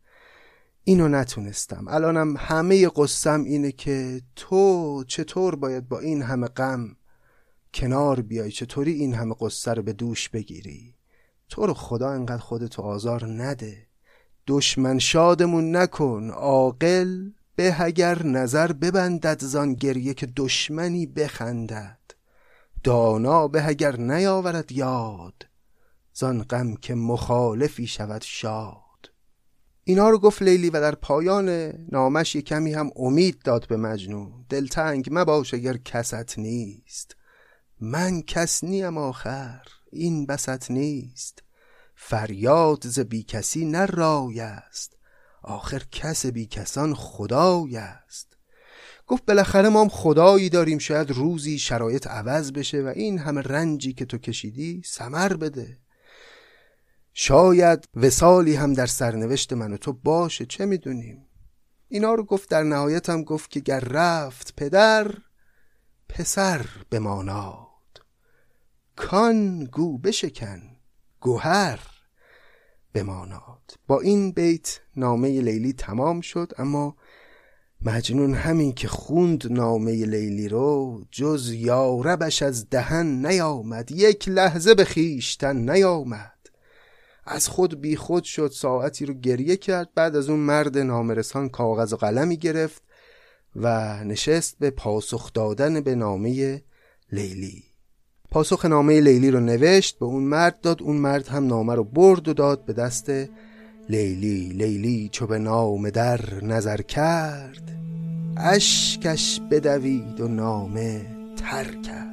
اینو 0.84 1.08
نتونستم. 1.08 1.84
الانم 1.88 2.36
همه 2.38 2.88
قصم 2.88 3.44
اینه 3.44 3.72
که 3.72 4.22
تو 4.36 5.04
چطور 5.06 5.56
باید 5.56 5.88
با 5.88 5.98
این 5.98 6.22
همه 6.22 6.46
غم 6.46 6.96
کنار 7.74 8.20
بیای؟ 8.20 8.50
چطوری 8.50 8.92
این 8.92 9.14
همه 9.14 9.34
قصه 9.40 9.74
رو 9.74 9.82
به 9.82 9.92
دوش 9.92 10.28
بگیری؟ 10.28 10.94
تو 11.48 11.66
رو 11.66 11.74
خدا 11.74 12.10
انقدر 12.10 12.42
خودتو 12.42 12.82
آزار 12.82 13.26
نده. 13.26 13.86
دشمن 14.46 14.98
شادمون 14.98 15.76
نکن 15.76 16.30
عاقل 16.30 17.30
به 17.56 17.76
اگر 17.78 18.22
نظر 18.22 18.72
ببندد 18.72 19.44
زان 19.44 19.74
گریه 19.74 20.14
که 20.14 20.26
دشمنی 20.36 21.06
بخندد. 21.06 21.98
دانا 22.84 23.48
به 23.48 23.66
اگر 23.66 23.96
نیاورد 23.96 24.72
یاد 24.72 25.46
زان 26.14 26.42
غم 26.42 26.76
که 26.76 26.94
مخالفی 26.94 27.86
شود 27.86 28.22
شاد. 28.22 28.81
اینا 29.84 30.10
رو 30.10 30.18
گفت 30.18 30.42
لیلی 30.42 30.70
و 30.70 30.80
در 30.80 30.94
پایان 30.94 31.48
نامش 31.92 32.34
یه 32.34 32.42
کمی 32.42 32.72
هم 32.72 32.90
امید 32.96 33.42
داد 33.44 33.66
به 33.68 33.76
مجنون. 33.76 34.44
دلتنگ 34.48 35.08
مباش 35.12 35.54
اگر 35.54 35.76
کست 35.76 36.38
نیست. 36.38 37.16
من 37.80 38.22
کس 38.22 38.64
نیم 38.64 38.98
آخر 38.98 39.62
این 39.92 40.26
بست 40.26 40.70
نیست. 40.70 41.42
فریاد 41.94 42.86
ز 42.86 42.98
بی 42.98 43.22
کسی 43.22 43.64
نه 43.64 43.86
رای 43.86 44.40
است. 44.40 44.96
آخر 45.42 45.82
کس 45.92 46.26
بی 46.26 46.46
کسان 46.46 46.94
خدای 46.94 47.76
است. 47.76 48.36
گفت 49.06 49.24
بالاخره 49.24 49.68
ما 49.68 49.80
هم 49.80 49.88
خدایی 49.88 50.48
داریم 50.48 50.78
شاید 50.78 51.10
روزی 51.10 51.58
شرایط 51.58 52.06
عوض 52.06 52.52
بشه 52.52 52.82
و 52.82 52.86
این 52.86 53.18
همه 53.18 53.40
رنجی 53.40 53.92
که 53.92 54.04
تو 54.04 54.18
کشیدی 54.18 54.82
سمر 54.84 55.32
بده. 55.36 55.81
شاید 57.14 57.88
وسالی 57.96 58.54
هم 58.54 58.72
در 58.72 58.86
سرنوشت 58.86 59.52
من 59.52 59.72
و 59.72 59.76
تو 59.76 59.92
باشه 59.92 60.46
چه 60.46 60.66
می‌دونیم؟ 60.66 61.26
اینا 61.88 62.14
رو 62.14 62.24
گفت 62.24 62.50
در 62.50 62.62
نهایت 62.62 63.10
هم 63.10 63.22
گفت 63.22 63.50
که 63.50 63.60
گر 63.60 63.80
رفت 63.80 64.54
پدر 64.56 65.14
پسر 66.08 66.66
بماناد 66.90 67.66
کان 68.96 69.64
گو 69.64 69.98
بشکن 69.98 70.62
گوهر 71.20 71.80
بماناد 72.94 73.78
با 73.86 74.00
این 74.00 74.32
بیت 74.32 74.80
نامه 74.96 75.40
لیلی 75.40 75.72
تمام 75.72 76.20
شد 76.20 76.52
اما 76.58 76.96
مجنون 77.84 78.34
همین 78.34 78.72
که 78.72 78.88
خوند 78.88 79.52
نامه 79.52 79.92
لیلی 79.92 80.48
رو 80.48 81.04
جز 81.10 81.52
یاربش 81.52 82.42
از 82.42 82.70
دهن 82.70 83.26
نیامد 83.26 83.90
یک 83.90 84.28
لحظه 84.28 84.74
به 84.74 84.84
خیشتن 84.84 85.70
نیامد. 85.70 86.31
از 87.24 87.48
خود 87.48 87.80
بی 87.80 87.96
خود 87.96 88.24
شد 88.24 88.50
ساعتی 88.54 89.06
رو 89.06 89.14
گریه 89.14 89.56
کرد. 89.56 89.88
بعد 89.94 90.16
از 90.16 90.30
اون 90.30 90.38
مرد 90.38 90.78
نامرسان 90.78 91.48
کاغذ 91.48 91.92
و 91.92 91.96
قلمی 91.96 92.36
گرفت 92.36 92.82
و 93.56 93.96
نشست 94.04 94.56
به 94.58 94.70
پاسخ 94.70 95.32
دادن 95.32 95.80
به 95.80 95.94
نامه 95.94 96.62
لیلی. 97.12 97.64
پاسخ 98.30 98.64
نامه 98.64 99.00
لیلی 99.00 99.30
رو 99.30 99.40
نوشت 99.40 99.98
به 99.98 100.06
اون 100.06 100.22
مرد 100.22 100.60
داد. 100.60 100.82
اون 100.82 100.96
مرد 100.96 101.28
هم 101.28 101.46
نامه 101.46 101.74
رو 101.74 101.84
برد 101.84 102.28
و 102.28 102.34
داد 102.34 102.64
به 102.64 102.72
دست 102.72 103.10
لیلی. 103.88 104.48
لیلی 104.48 105.08
چو 105.12 105.26
به 105.26 105.38
نام 105.38 105.90
در 105.90 106.44
نظر 106.44 106.82
کرد 106.82 107.76
اشکش 108.36 109.40
بدوید 109.50 110.20
و 110.20 110.28
نامه 110.28 111.06
تر 111.36 111.64
کرد. 111.64 112.11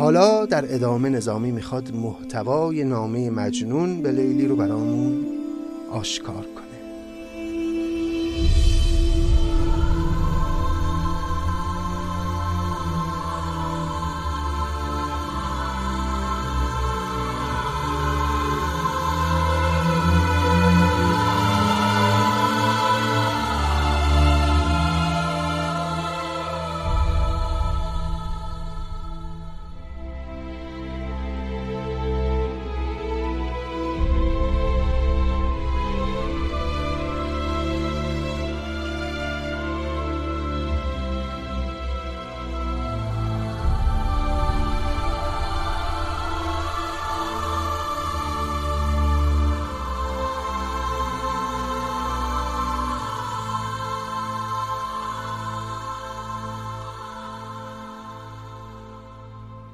حالا 0.00 0.46
در 0.46 0.74
ادامه 0.74 1.08
نظامی 1.08 1.50
می‌خواد 1.52 1.94
محتوای 1.94 2.84
نامه 2.84 3.30
مجنون 3.30 4.02
به 4.02 4.12
لیلی 4.12 4.46
رو 4.46 4.56
برامون 4.56 5.26
آشکار 5.90 6.46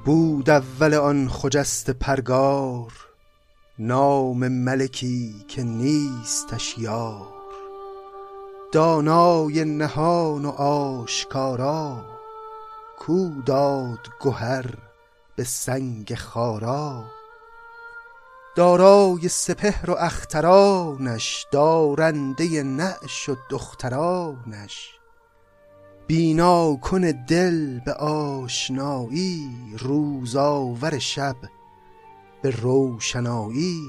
بود 0.07 0.49
اول 0.49 0.93
آن 0.93 1.29
خجست 1.29 1.89
پرگار 1.89 2.93
نام 3.79 4.47
ملکی 4.47 5.45
که 5.47 5.63
نیستش 5.63 6.77
یار. 6.77 7.27
دانای 8.71 9.65
نهان 9.65 10.45
و 10.45 10.49
آشکارا 10.49 12.05
کو 12.99 13.29
داد 13.45 13.99
گهر 14.21 14.65
به 15.35 15.43
سنگ 15.43 16.15
خارا. 16.15 17.03
دارای 18.55 19.29
سپهر 19.29 19.91
و 19.91 19.95
اخترانش 19.99 21.47
دارنده 21.51 22.63
نعش 22.63 23.29
و 23.29 23.35
دخترانش. 23.49 24.96
بینا 26.07 26.75
کن 26.75 27.01
دل 27.27 27.79
به 27.79 27.93
آشنایی 27.93 29.49
روزآور 29.79 30.99
شب 30.99 31.35
به 32.41 32.49
روشنایی. 32.49 33.81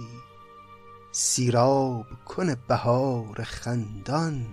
سیراب 1.13 2.07
کن 2.27 2.55
بهار 2.69 3.43
خندان 3.43 4.47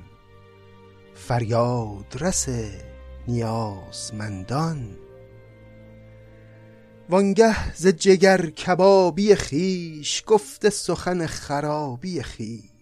فریاد 1.13 2.17
رس 2.19 2.47
نیازمندان. 3.27 4.97
وانگه 7.09 7.73
ز 7.75 7.87
جگر 7.87 8.49
کبابی 8.49 9.35
خیش 9.35 10.23
گفته 10.27 10.69
سخن 10.69 11.25
خرابی 11.25 12.21
خیش 12.21 12.74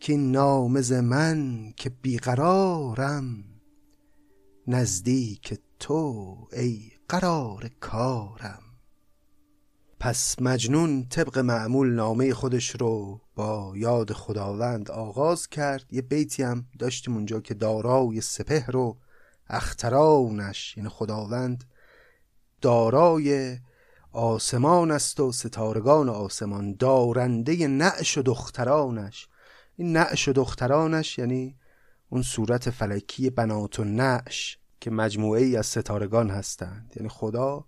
کین 0.00 0.32
نامه 0.32 0.80
ز 0.80 0.92
من 0.92 1.72
که 1.76 1.90
بیقرارم 1.90 3.44
نزدیک 4.66 5.60
تو 5.78 6.36
ای 6.52 6.92
قرار 7.08 7.70
کارم. 7.80 8.62
پس 10.00 10.36
مجنون 10.40 11.08
طبق 11.08 11.38
معمول 11.38 11.94
نامه 11.94 12.34
خودش 12.34 12.70
رو 12.70 13.20
با 13.34 13.72
یاد 13.76 14.12
خداوند 14.12 14.90
آغاز 14.90 15.48
کرد. 15.48 15.84
یه 15.90 16.02
بیتی 16.02 16.42
هم 16.42 16.66
داشتیم 16.78 17.14
اونجا 17.14 17.40
که 17.40 17.54
دارای 17.54 18.20
سپهر 18.20 18.76
و 18.76 18.98
اخترانش 19.48 20.76
یعنی 20.76 20.88
خداوند 20.88 21.64
دارای 22.60 23.58
آسمان 24.12 24.90
است 24.90 25.20
و 25.20 25.32
ستارگان 25.32 26.08
آسمان 26.08 26.74
دارنده 26.74 27.66
نعش 27.68 28.18
و 28.18 28.22
دخترانش. 28.22 29.27
این 29.80 29.92
نعش 29.92 30.28
و 30.28 30.32
دخترانش 30.32 31.18
یعنی 31.18 31.56
اون 32.08 32.22
صورت 32.22 32.70
فلکی 32.70 33.30
بنات 33.30 33.80
و 33.80 33.84
نعش 33.84 34.58
که 34.80 34.90
مجموعه 34.90 35.42
ای 35.42 35.56
از 35.56 35.66
ستارگان 35.66 36.30
هستند. 36.30 36.92
یعنی 36.96 37.08
خدا 37.08 37.64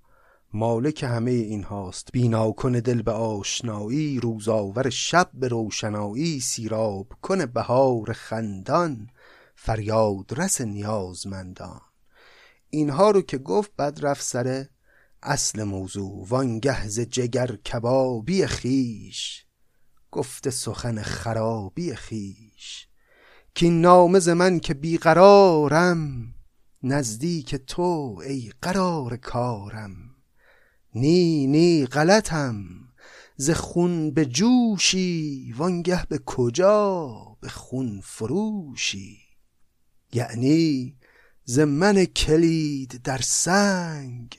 مالک 0.52 1.02
همه 1.02 1.30
این 1.30 1.64
هاست 1.64 2.08
بینا 2.12 2.52
کن 2.52 2.72
دل 2.72 3.02
به 3.02 3.12
آشنایی 3.12 4.20
روزاور 4.20 4.90
شب 4.90 5.30
به 5.34 5.48
روشنایی 5.48 6.40
سیراب 6.40 7.12
کن 7.22 7.46
بهار 7.46 8.12
خندان 8.12 9.10
فریاد 9.54 10.40
رس 10.40 10.60
نیازمندان. 10.60 11.80
اینها 12.70 13.10
رو 13.10 13.22
که 13.22 13.38
گفت 13.38 13.72
بعد 13.76 14.06
رفت 14.06 14.22
سر 14.22 14.66
اصل 15.22 15.62
موضوع. 15.62 16.26
وانگه 16.28 16.88
ز 16.88 17.00
جگر 17.00 17.56
کبابی 17.56 18.46
خیش 18.46 19.46
گفته 20.12 20.50
سخن 20.50 21.02
خرابی 21.02 21.94
خیش 21.94 22.88
که 23.54 23.70
نامز 23.70 24.28
من 24.28 24.60
که 24.60 24.74
بیقرارم 24.74 26.34
نزدیک 26.82 27.54
تو 27.54 28.20
ای 28.26 28.52
قرار 28.62 29.16
کارم. 29.16 29.96
نی 30.94 31.46
نی 31.46 31.86
غلطم 31.86 32.64
ز 33.36 33.50
خون 33.50 34.10
به 34.10 34.26
جوشی 34.26 35.54
وانگه 35.56 36.06
به 36.06 36.18
کجا 36.18 37.36
به 37.40 37.48
خون 37.48 38.00
فروشی. 38.04 39.18
یعنی 40.12 40.96
ز 41.44 41.58
من 41.58 42.04
کلید 42.04 43.02
در 43.02 43.20
سنگ 43.20 44.38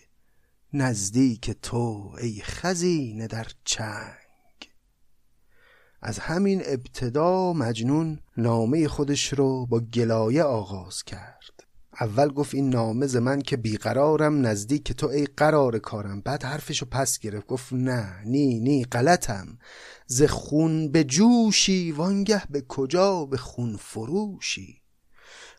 نزدیک 0.73 1.51
تو 1.51 2.15
ای 2.21 2.41
خزینه 2.41 3.27
در 3.27 3.47
چنگ. 3.65 4.20
از 6.01 6.19
همین 6.19 6.61
ابتدا 6.65 7.53
مجنون 7.53 8.19
نامه 8.37 8.87
خودش 8.87 9.33
رو 9.33 9.65
با 9.65 9.79
گلایه 9.79 10.43
آغاز 10.43 11.03
کرد. 11.03 11.41
اول 12.01 12.27
گفت 12.27 12.55
این 12.55 12.69
نامه 12.69 13.07
ز 13.07 13.15
من 13.15 13.41
که 13.41 13.57
بیقرارم 13.57 14.47
نزدیک 14.47 14.91
تو 14.91 15.07
ای 15.07 15.25
قرار 15.25 15.79
کارم. 15.79 16.21
بعد 16.21 16.43
حرفشو 16.43 16.85
پس 16.85 17.19
گرفت. 17.19 17.47
گفت 17.47 17.73
نه 17.73 18.21
نی 18.25 18.59
نی 18.59 18.83
غلطم. 18.83 19.57
ز 20.07 20.23
خون 20.23 20.91
به 20.91 21.03
جوشی 21.03 21.91
وانگه 21.91 22.43
به 22.49 22.61
کجا 22.61 23.25
به 23.25 23.37
خون 23.37 23.77
فروشی. 23.77 24.81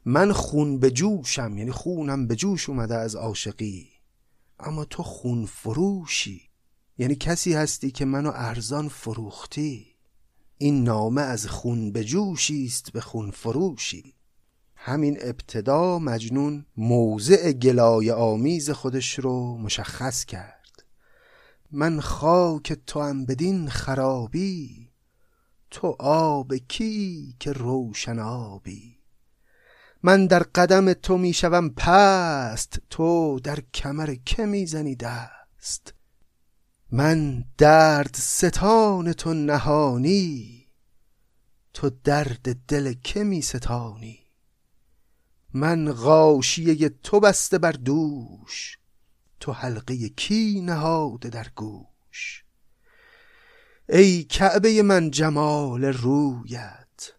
من 0.05 0.33
خون 0.33 0.79
به 0.79 0.91
جوشم 0.91 1.59
یعنی 1.59 1.71
خونم 1.71 2.27
به 2.27 2.37
جوش 2.37 2.69
اومده 2.69 2.95
از 2.95 3.17
عاشقی. 3.17 3.89
اما 4.61 4.85
تو 4.85 5.03
خون 5.03 5.47
فروشی. 5.47 6.41
یعنی 6.99 7.15
کسی 7.15 7.55
هستی 7.55 7.91
که 7.91 8.05
منو 8.05 8.33
ارزان 8.35 8.89
فروختی. 8.89 9.92
این 10.63 10.85
نامه 10.85 11.23
از 11.23 11.47
خون 11.47 11.93
به 11.93 12.05
جوشی 12.05 12.65
است 12.65 12.93
به 12.93 13.01
خون 13.01 13.31
فروشی. 13.31 14.15
همین 14.75 15.19
ابتدا 15.21 15.99
مجنون 15.99 16.67
موضع 16.77 17.53
گلای 17.53 18.11
آمیز 18.11 18.71
خودش 18.71 19.19
رو 19.19 19.59
مشخص 19.59 20.25
کرد. 20.25 20.85
من 21.71 22.01
خاک 22.01 22.73
تو 22.73 23.03
هم 23.03 23.25
بدین 23.25 23.69
خرابی 23.69 24.91
تو 25.71 25.97
آب 25.99 26.55
کی 26.55 27.37
که 27.41 27.53
روشن 27.53 28.19
آبی. 28.19 28.99
من 30.03 30.27
در 30.27 30.43
قدم 30.43 30.93
تو 30.93 31.19
می‌شوم 31.19 31.69
پست 31.69 32.79
تو 32.91 33.41
در 33.41 33.59
کمر 33.75 34.15
که 34.25 34.47
می‌زنی 34.47 34.97
دست. 34.97 35.95
من 36.95 37.45
درد 37.59 38.15
ستان 38.15 39.13
تو 39.13 39.35
نهانی 39.35 40.67
تو 41.75 41.91
درد 42.05 42.57
دل 42.69 42.93
که 42.93 43.25
می 43.25 43.43
ستانی؟ 43.43 44.19
من 45.55 45.93
غاشیه 45.93 46.89
تو 46.89 47.21
بسته 47.21 47.59
بر 47.59 47.73
دوش 47.73 48.79
تو 49.41 49.53
حلقه 49.53 50.09
کی 50.09 50.61
نهاده 50.61 51.29
در 51.29 51.47
گوش؟ 51.57 52.45
ای 53.89 54.25
کعبه 54.25 54.83
من 54.83 55.11
جمال 55.11 55.85
رویت 55.85 57.13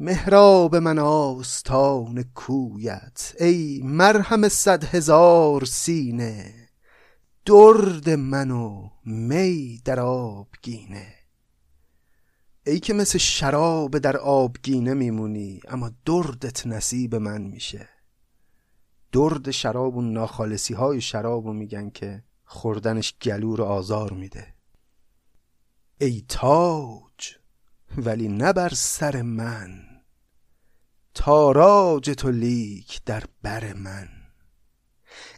محراب 0.00 0.76
من 0.76 0.98
آستان 0.98 2.22
کویت 2.22 3.34
ای 3.40 3.80
مرهم 3.84 4.48
صد 4.48 4.84
هزار 4.84 5.64
سینه 5.64 6.63
درد 7.46 8.10
من 8.10 8.50
و 8.50 8.90
می 9.04 9.80
در 9.84 10.00
آبگینه. 10.00 11.14
ای 12.66 12.80
که 12.80 12.94
مثل 12.94 13.18
شراب 13.18 13.98
در 13.98 14.16
آبگینه 14.16 14.94
میمونی 14.94 15.60
اما 15.68 15.90
دردت 16.04 16.66
نصیب 16.66 17.14
من 17.14 17.42
میشه. 17.42 17.88
درد 19.12 19.50
شراب 19.50 19.96
و 19.96 20.02
ناخالصی 20.02 20.74
های 20.74 21.00
شراب 21.00 21.46
میگن 21.48 21.90
که 21.90 22.24
خوردنش 22.44 23.14
گلو 23.22 23.56
رو 23.56 23.64
آزار 23.64 24.12
میده. 24.12 24.54
ای 25.98 26.24
تاج 26.28 27.36
ولی 27.96 28.28
نه 28.28 28.52
بر 28.52 28.68
سر 28.68 29.22
من. 29.22 29.84
تاراج 31.14 32.10
تو 32.10 32.30
لیک 32.30 33.00
در 33.04 33.24
بر 33.42 33.72
من. 33.72 34.08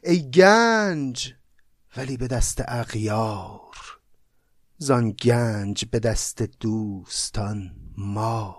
ای 0.03 0.31
گنج 0.31 1.36
ولی 1.97 2.17
به 2.17 2.27
دست 2.27 2.63
اغیار 2.69 3.61
زان 4.79 5.11
گنج 5.11 5.85
به 5.85 5.99
دست 5.99 6.43
دوستان 6.43 7.71
مار. 7.97 8.57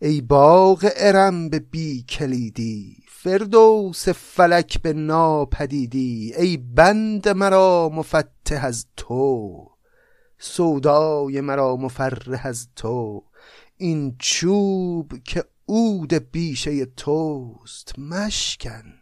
ای 0.00 0.20
باغ 0.20 0.90
ارم 0.96 1.48
به 1.48 1.58
بی 1.58 2.02
کلیدی 2.02 2.96
فردوس 3.08 4.08
فلک 4.08 4.82
به 4.82 4.92
ناپدیدی. 4.92 6.34
ای 6.38 6.56
بند 6.56 7.28
مرا 7.28 7.90
مفتح 7.92 8.64
از 8.64 8.86
تو 8.96 9.66
سودای 10.38 11.40
مرا 11.40 11.76
مفرح 11.76 12.46
از 12.46 12.68
تو. 12.76 13.24
این 13.76 14.16
چوب 14.18 15.12
که 15.24 15.44
عود 15.68 16.14
بیشه 16.14 16.84
توست 16.84 17.98
مشکن. 17.98 18.99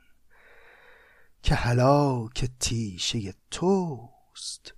که 1.43 1.55
هلاک 1.55 2.51
تیشه 2.61 3.35
توست. 3.51 4.75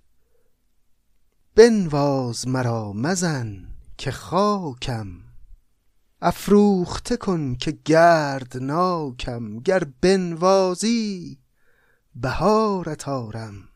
بنواز 1.55 2.47
مرا 2.47 2.93
مزن 2.93 3.67
که 3.97 4.11
خاکم. 4.11 5.07
افروخته 6.21 7.17
کن 7.17 7.55
که 7.55 7.71
گردناکم. 7.85 9.59
گر 9.59 9.83
بنوازی 10.01 11.37
بهارت 12.15 13.07
آرم. 13.07 13.69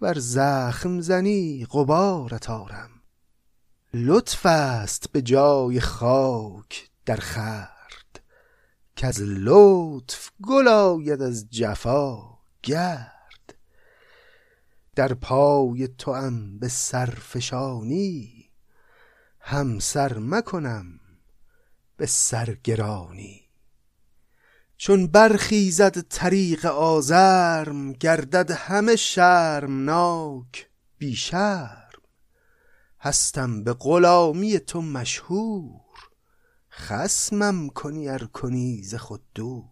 ور 0.00 0.18
زخم 0.18 1.00
زنی 1.00 1.66
غبارت 1.70 2.50
آرم. 2.50 2.90
لطف 3.94 4.46
است 4.46 5.12
به 5.12 5.22
جای 5.22 5.80
خاک 5.80 6.90
در 7.06 7.20
خرد 8.96 9.06
از 9.06 9.20
لطف 9.20 10.30
گل 10.42 10.68
آید 10.68 11.22
از 11.22 11.50
جفا 11.50 12.38
گرد. 12.62 13.54
در 14.94 15.14
پای 15.14 15.88
توام 15.88 16.58
به 16.58 16.68
سرفشانی 16.68 18.50
هم 19.40 19.78
سر 19.78 20.18
مکنم 20.18 21.00
به 21.96 22.06
سرگرانی 22.06 23.40
چون 24.76 25.06
برخیزد 25.06 26.00
طریق 26.00 26.66
آزرم 26.66 27.92
گردد 27.92 28.50
همه 28.50 28.96
شرمناک 28.96 30.68
بی 30.98 31.16
شرم 31.16 31.90
هستم 33.00 33.64
به 33.64 33.72
غلامی 33.72 34.58
تو 34.58 34.82
مشهور 34.82 35.83
خسمم 36.76 37.68
کنی 37.68 38.08
ار 38.08 38.24
کنی 38.24 38.82
ز 38.82 38.94
خود 38.94 39.22
دور. 39.34 39.64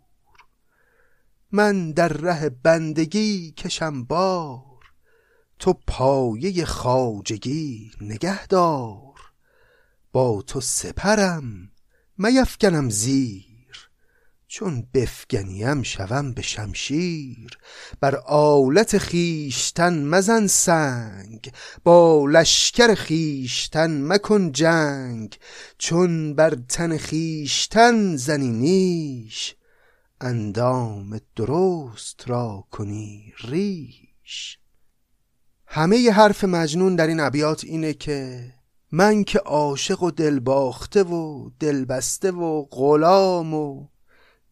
من 1.53 1.93
در 1.93 2.09
ره 2.09 2.49
بندگی 2.49 3.53
کشم 3.53 4.05
بار. 4.05 4.63
تو 5.59 5.73
پایه 5.87 6.65
خواجگی 6.65 7.91
نگه 8.01 8.47
دار 8.47 9.33
با 10.13 10.43
تو 10.43 10.61
سپرم 10.61 11.71
میفکنم 12.19 12.91
زیر. 12.91 13.52
چون 14.53 14.87
بفگنیم 14.95 15.83
شوم 15.83 16.33
به 16.33 16.43
شمشیر 16.43 17.59
بر 18.01 18.17
آلت 18.27 18.99
خیشتن 18.99 20.05
مزن 20.05 20.47
سنگ 20.47 21.53
با 21.85 22.27
لشکر 22.31 22.95
خیشتن 22.95 24.07
مکن 24.07 24.53
جنگ 24.53 25.39
چون 25.79 26.35
بر 26.35 26.55
تن 26.69 26.97
خیشتن 26.97 28.17
زنی 28.17 28.51
نیش 28.51 29.55
اندام 30.21 31.21
درست 31.37 32.23
را 32.27 32.65
کنی 32.71 33.33
ریش. 33.45 34.59
همه 35.67 35.99
ی 35.99 36.09
حرف 36.09 36.45
مجنون 36.45 36.97
در 36.97 37.07
این 37.07 37.21
ابیات 37.21 37.65
اینه 37.65 37.95
که 37.95 38.45
من 38.91 39.25
که 39.25 39.39
عاشق 39.39 40.03
و 40.03 40.11
دل 40.11 40.41
باخته 40.41 41.03
و 41.03 41.51
دل 41.61 41.85
بسته 41.85 42.31
و 42.31 42.67
غلام 42.71 43.55
و 43.55 43.92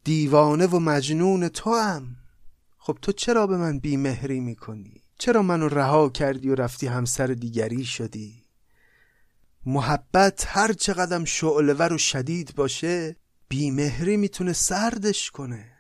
دیوانه 0.04 0.66
و 0.66 0.78
مجنون 0.78 1.48
تو 1.48 1.74
هم 1.74 2.16
خب 2.78 2.98
تو 3.02 3.12
چرا 3.12 3.46
به 3.46 3.56
من 3.56 3.78
بیمهری 3.78 4.40
می‌کنی؟ 4.40 5.02
چرا 5.18 5.42
منو 5.42 5.68
رها 5.68 6.08
کردی 6.08 6.48
و 6.48 6.54
رفتی 6.54 6.86
همسر 6.86 7.26
دیگری 7.26 7.84
شدی؟ 7.84 8.44
محبت 9.66 10.44
هر 10.48 10.72
چقدر 10.72 11.24
شعلور 11.24 11.92
و 11.92 11.98
شدید 11.98 12.54
باشه 12.54 13.16
بیمهری 13.48 14.16
می‌تونه 14.16 14.52
سردش 14.52 15.30
کنه. 15.30 15.72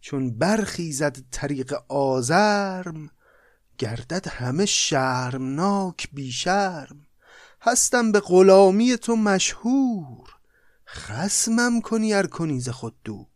چون 0.00 0.38
برخیزد 0.38 1.16
طریق 1.30 1.74
آزرم 1.88 3.10
گردد 3.78 4.28
همه 4.28 4.66
شرمناک 4.66 6.08
بیشرم. 6.12 7.06
هستم 7.60 8.12
به 8.12 8.20
غلامی 8.20 8.96
تو 8.96 9.16
مشهور 9.16 10.36
خسمم 10.86 11.80
کنی 11.80 12.14
ار 12.14 12.26
کنی 12.26 12.60
ز 12.60 12.68
خود 12.68 12.94
دور. 13.04 13.26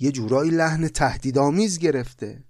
یه 0.00 0.12
جورایی 0.12 0.50
لحن 0.50 0.88
تهدیدآمیز 0.88 1.78
گرفته. 1.78 2.44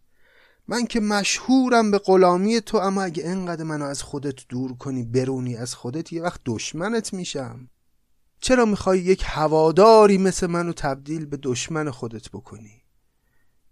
من 0.69 0.87
که 0.87 1.01
مشهورم 1.01 1.91
به 1.91 1.99
غلامی 1.99 2.61
تو 2.61 2.79
اما 2.79 3.03
اگه 3.03 3.27
انقدر 3.27 3.65
منو 3.65 3.85
از 3.85 4.03
خودت 4.03 4.49
دور 4.49 4.77
کنی 4.77 5.03
برونی 5.05 5.57
از 5.57 5.75
خودت 5.75 6.13
یه 6.13 6.23
وقت 6.23 6.41
دشمنت 6.45 7.13
میشم. 7.13 7.71
چرا 8.41 8.65
می‌خوای 8.65 8.99
یک 8.99 9.23
هواداری 9.27 10.19
مثل 10.19 10.47
منو 10.47 10.73
تبدیل 10.73 11.27
به 11.27 11.39
دشمن 11.43 11.91
خودت 11.91 12.29
بکنی؟ 12.29 12.83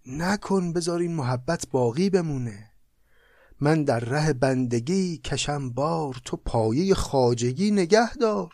نکن 0.06 0.72
بذار 0.72 1.00
این 1.00 1.14
محبت 1.14 1.66
باقی 1.70 2.10
بمونه. 2.10 2.70
من 3.60 3.84
در 3.84 4.00
ره 4.00 4.32
بندگی 4.32 5.18
کشم 5.18 5.70
بار 5.70 6.20
تو 6.24 6.36
پایه 6.36 6.94
خاجگی 6.94 7.70
نگه 7.70 8.14
دار 8.14 8.52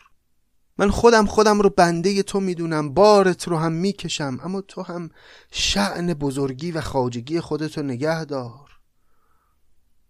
من 0.77 0.89
خودم 0.89 1.25
خودم 1.25 1.61
رو 1.61 1.69
بنده 1.69 2.23
تو 2.23 2.39
می‌دونم 2.39 2.93
بارت 2.93 3.47
رو 3.47 3.57
هم 3.57 3.71
می‌کشم 3.71 4.39
اما 4.43 4.61
تو 4.61 4.81
هم 4.81 5.09
شعن 5.51 6.13
بزرگی 6.13 6.71
و 6.71 6.81
خاجگی 6.81 7.39
خودتو 7.39 7.81
نگه 7.83 8.25
دار. 8.25 8.69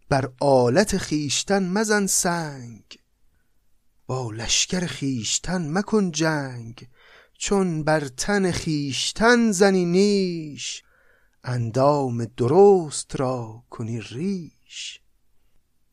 بر 0.09 0.31
آلت 0.39 0.97
خیشتن 0.97 1.69
مزن 1.69 2.05
سنگ 2.05 2.83
با 4.07 4.31
لشکر 4.31 4.85
خیشتن 4.85 5.77
مکن 5.77 6.11
جنگ. 6.11 6.87
چون 7.37 7.83
بر 7.83 7.99
تن 7.99 8.51
خیشتن 8.51 9.51
زنی 9.51 9.85
نیش 9.85 10.83
اندام 11.43 12.25
درست 12.25 13.15
را 13.15 13.63
کنی 13.69 14.01
ریش. 14.01 15.01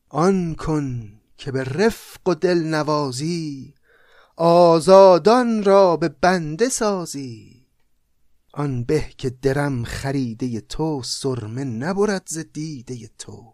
آن 0.09 0.55
کن 0.55 1.19
که 1.37 1.51
به 1.51 1.63
رفق 1.63 2.27
و 2.27 2.33
دل 2.33 2.57
نوازی 2.57 3.73
آزادان 4.35 5.63
را 5.63 5.97
به 5.97 6.09
بنده 6.09 6.69
سازی. 6.69 7.67
آن 8.53 8.83
به 8.83 9.05
که 9.17 9.29
درم 9.29 9.83
خریده 9.83 10.61
تو 10.61 11.01
سرمه 11.03 11.63
نبرد 11.63 12.23
ز 12.25 12.37
دیده 12.37 13.09
تو. 13.17 13.53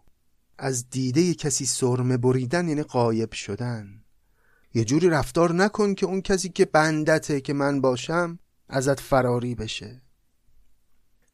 از 0.58 0.90
دیده 0.90 1.34
کسی 1.34 1.66
سرمه 1.66 2.16
بریدن 2.16 2.68
یعنی 2.68 2.82
قایب 2.82 3.32
شدن. 3.32 4.04
یه 4.74 4.84
جوری 4.84 5.08
رفتار 5.08 5.52
نکن 5.52 5.94
که 5.94 6.06
اون 6.06 6.20
کسی 6.20 6.48
که 6.48 6.64
بندته 6.64 7.40
که 7.40 7.52
من 7.52 7.80
باشم 7.80 8.38
ازت 8.68 9.00
فراری 9.00 9.54
بشه. 9.54 10.02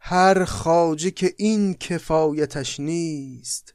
هر 0.00 0.44
خاجه 0.44 1.10
که 1.10 1.34
این 1.36 1.74
کفایتش 1.74 2.80
نیست 2.80 3.74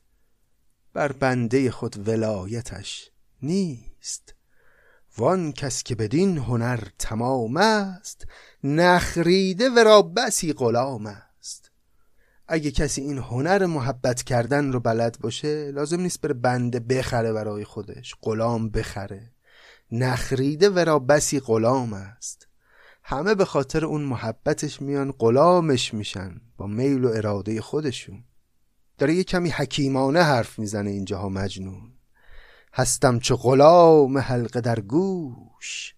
بر 0.93 1.11
بنده 1.11 1.71
خود 1.71 2.07
ولایتش 2.07 3.11
نیست. 3.41 4.35
وان 5.21 5.51
کس 5.51 5.83
که 5.83 5.95
بدین 5.95 6.37
هنر 6.37 6.79
تمام 6.99 7.57
است 7.57 8.27
نخریده 8.63 9.69
ورا 9.69 10.01
بسی 10.01 10.53
غلام 10.53 11.05
است. 11.05 11.71
اگه 12.47 12.71
کسی 12.71 13.01
این 13.01 13.17
هنر 13.17 13.65
محبت 13.65 14.23
کردن 14.23 14.71
رو 14.71 14.79
بلد 14.79 15.17
باشه 15.19 15.71
لازم 15.71 16.01
نیست 16.01 16.21
بره 16.21 16.33
بنده 16.33 16.79
بخره 16.79 17.33
برای 17.33 17.63
خودش 17.63 18.15
غلام 18.21 18.69
بخره. 18.69 19.31
نخریده 19.91 20.69
ورا 20.69 20.99
بسی 20.99 21.39
غلام 21.39 21.93
است. 21.93 22.47
همه 23.03 23.35
به 23.35 23.45
خاطر 23.45 23.85
اون 23.85 24.01
محبتش 24.01 24.81
میان 24.81 25.11
غلامش 25.11 25.93
میشن 25.93 26.41
با 26.57 26.67
میل 26.67 27.05
و 27.05 27.07
اراده 27.07 27.61
خودشون. 27.61 28.23
داره 28.97 29.13
یه 29.13 29.23
کمی 29.23 29.49
حکیمانه 29.49 30.21
حرف 30.21 30.59
می‌زنه 30.59 30.89
اینجاها 30.89 31.29
مجنون. 31.29 31.90
هستم 32.73 33.19
چه 33.19 33.35
غلام 33.35 34.17
حلقه 34.17 34.61
در 34.61 34.79
گوش. 34.79 35.95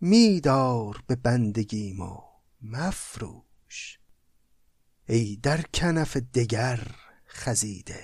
میدار 0.00 1.02
به 1.06 1.16
بندگیم 1.16 2.00
و 2.00 2.20
مفروش. 2.62 3.98
ای 5.08 5.36
در 5.36 5.62
کنف 5.62 6.16
دگر 6.16 6.80
خزیده 7.28 8.00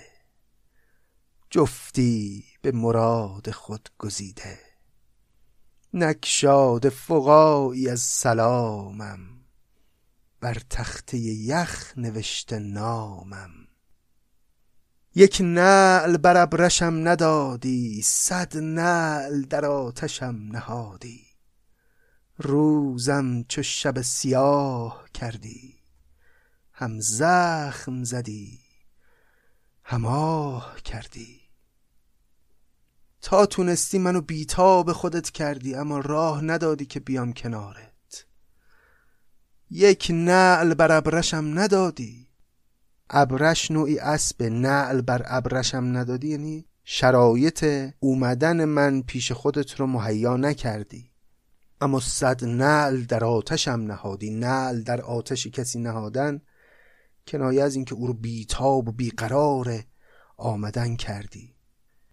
جفتی 1.50 2.44
به 2.62 2.72
مراد 2.72 3.50
خود 3.50 3.88
گزیده. 3.98 4.58
نکشاد 5.94 6.88
فقایی 6.88 7.88
از 7.88 8.00
سلامم 8.00 9.18
بر 10.40 10.62
تخته 10.70 11.18
یخ 11.18 11.92
نوشته 11.96 12.58
نامم. 12.58 13.65
یک 15.18 15.40
نعل 15.40 16.16
بر 16.16 16.36
ابرشم 16.36 17.08
ندادی 17.08 18.02
صد 18.02 18.56
نعل 18.56 19.42
در 19.42 19.64
آتشم 19.64 20.36
نهادی. 20.50 21.26
روزم 22.38 23.42
چو 23.42 23.62
شب 23.62 24.02
سیاه 24.02 25.04
کردی 25.14 25.74
هم 26.72 27.00
زخم 27.00 28.04
زدی 28.04 28.58
هم 29.84 30.06
آه 30.06 30.76
کردی. 30.84 31.40
تا 33.22 33.46
تونستی 33.46 33.98
منو 33.98 34.20
بیتاب 34.20 34.92
خودت 34.92 35.30
کردی 35.30 35.74
اما 35.74 35.98
راه 35.98 36.44
ندادی 36.44 36.86
که 36.86 37.00
بیام 37.00 37.32
کنارت. 37.32 38.26
یک 39.70 40.10
نعل 40.10 40.74
بر 40.74 40.92
ابرشم 40.92 41.58
ندادی 41.58 42.25
ابرش 43.10 43.70
نوعی 43.70 43.98
اسب 43.98 44.42
نعل 44.42 45.00
بر 45.00 45.22
ابرشم 45.26 45.96
ندادی 45.96 46.28
یعنی 46.28 46.66
شرایط 46.84 47.90
اومدن 48.00 48.64
من 48.64 49.02
پیش 49.02 49.32
خودت 49.32 49.74
رو 49.74 49.86
مهیا 49.86 50.36
نکردی. 50.36 51.10
اما 51.80 52.00
صد 52.00 52.44
نعل 52.44 53.04
در 53.04 53.24
آتشم 53.24 53.70
نهادی. 53.70 54.30
نعل 54.30 54.82
در 54.82 55.00
آتش 55.00 55.46
کسی 55.46 55.78
نهادن 55.78 56.40
کنایه 57.26 57.62
از 57.62 57.74
اینکه 57.74 57.94
او 57.94 58.06
رو 58.06 58.12
بیتاب 58.12 58.88
و 58.88 58.92
بیقرار 58.92 59.84
آمدن 60.36 60.96
کردی. 60.96 61.54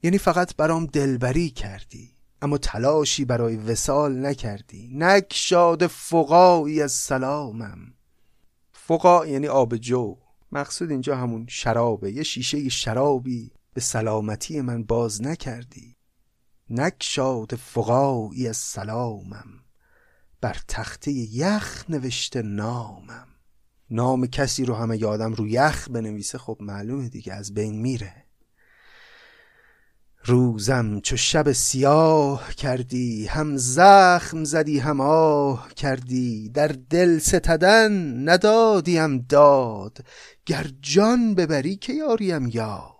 یعنی 0.03 0.17
فقط 0.17 0.55
برام 0.55 0.85
دلبری 0.85 1.49
کردی 1.49 2.17
اما 2.41 2.57
تلاشی 2.57 3.25
برای 3.25 3.55
وسال 3.55 4.25
نکردی. 4.25 4.89
نکشاد 4.93 5.87
فقایی 5.87 6.81
از 6.81 6.91
سلامم. 6.91 7.93
فقا 8.71 9.25
یعنی 9.27 9.47
آب 9.47 9.77
جو. 9.77 10.22
مقصود 10.53 10.91
اینجا 10.91 11.17
همون 11.17 11.45
شرابه. 11.49 12.11
یه 12.11 12.23
شیشه 12.23 12.69
شرابی 12.69 13.51
به 13.73 13.81
سلامتی 13.81 14.61
من 14.61 14.83
باز 14.83 15.21
نکردی. 15.21 15.95
نکشاد 16.69 17.55
فقایی 17.55 18.47
از 18.47 18.57
سلامم. 18.57 19.63
بر 20.41 20.57
تخته 20.67 21.11
یخ 21.11 21.85
نوشته 21.89 22.41
نامم. 22.41 23.27
نام 23.89 24.27
کسی 24.27 24.65
رو 24.65 24.75
همه 24.75 24.97
یادم 24.97 25.33
رو 25.33 25.47
یخ 25.47 25.89
بنویسه 25.89 26.37
خب 26.37 26.57
معلومه 26.59 27.09
دیگه 27.09 27.33
از 27.33 27.53
بین 27.53 27.81
میره. 27.81 28.22
روزم 30.25 30.99
چو 30.99 31.17
شب 31.17 31.51
سیاه 31.51 32.53
کردی 32.53 33.27
هم 33.27 33.57
زخم 33.57 34.43
زدی 34.43 34.79
هم 34.79 35.01
آه 35.01 35.73
کردی. 35.73 36.49
در 36.49 36.67
دل 36.67 37.19
ستدن 37.19 38.29
ندادیم 38.29 39.17
داد 39.17 40.05
گر 40.45 40.67
جان 40.81 41.35
ببری 41.35 41.75
که 41.75 41.93
یاریم 41.93 42.47
یاد. 42.47 42.93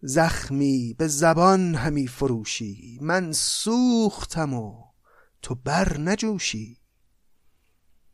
زخمی 0.00 0.94
به 0.98 1.08
زبان 1.08 1.74
همی 1.74 2.06
فروشی 2.06 2.98
من 3.02 3.32
سوختم 3.32 4.54
و 4.54 4.84
تو 5.42 5.54
بر 5.54 5.98
نجوشی. 5.98 6.78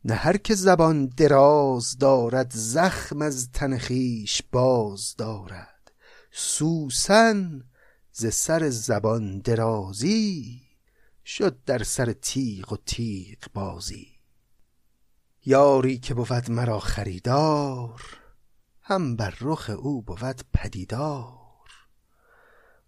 نه 0.05 0.13
هر 0.13 0.37
که 0.37 0.55
زبان 0.55 1.05
دراز 1.05 1.97
دارد 1.97 2.51
زخم 2.53 3.21
از 3.21 3.51
تن 3.51 3.77
خویش 3.77 4.41
باز 4.51 5.15
دارد. 5.17 5.74
سوسن 6.37 7.63
ز 8.11 8.25
سر 8.25 8.69
زبان 8.69 9.39
درازی 9.39 10.61
شد 11.25 11.63
در 11.63 11.83
سر 11.83 12.13
تیغ 12.13 12.73
و 12.73 12.77
تیغ 12.85 13.37
بازی. 13.53 14.07
یاری 15.45 15.97
که 15.97 16.13
بود 16.13 16.51
مرا 16.51 16.79
خریدار 16.79 18.01
هم 18.81 19.15
بر 19.15 19.33
رخ 19.41 19.69
او 19.69 20.01
بود 20.01 20.41
پدیدار. 20.53 21.69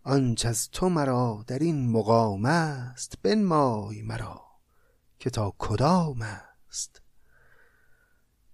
آنچ 0.04 0.46
از 0.46 0.70
تو 0.72 0.90
مرا 0.90 1.44
در 1.48 1.60
این 1.60 1.92
مقام 1.92 2.46
است 2.46 3.14
بنمای 3.22 4.02
مرا 4.02 4.42
که 5.20 5.30
تا 5.30 5.56
کدام 5.58 6.22
است. 6.22 7.02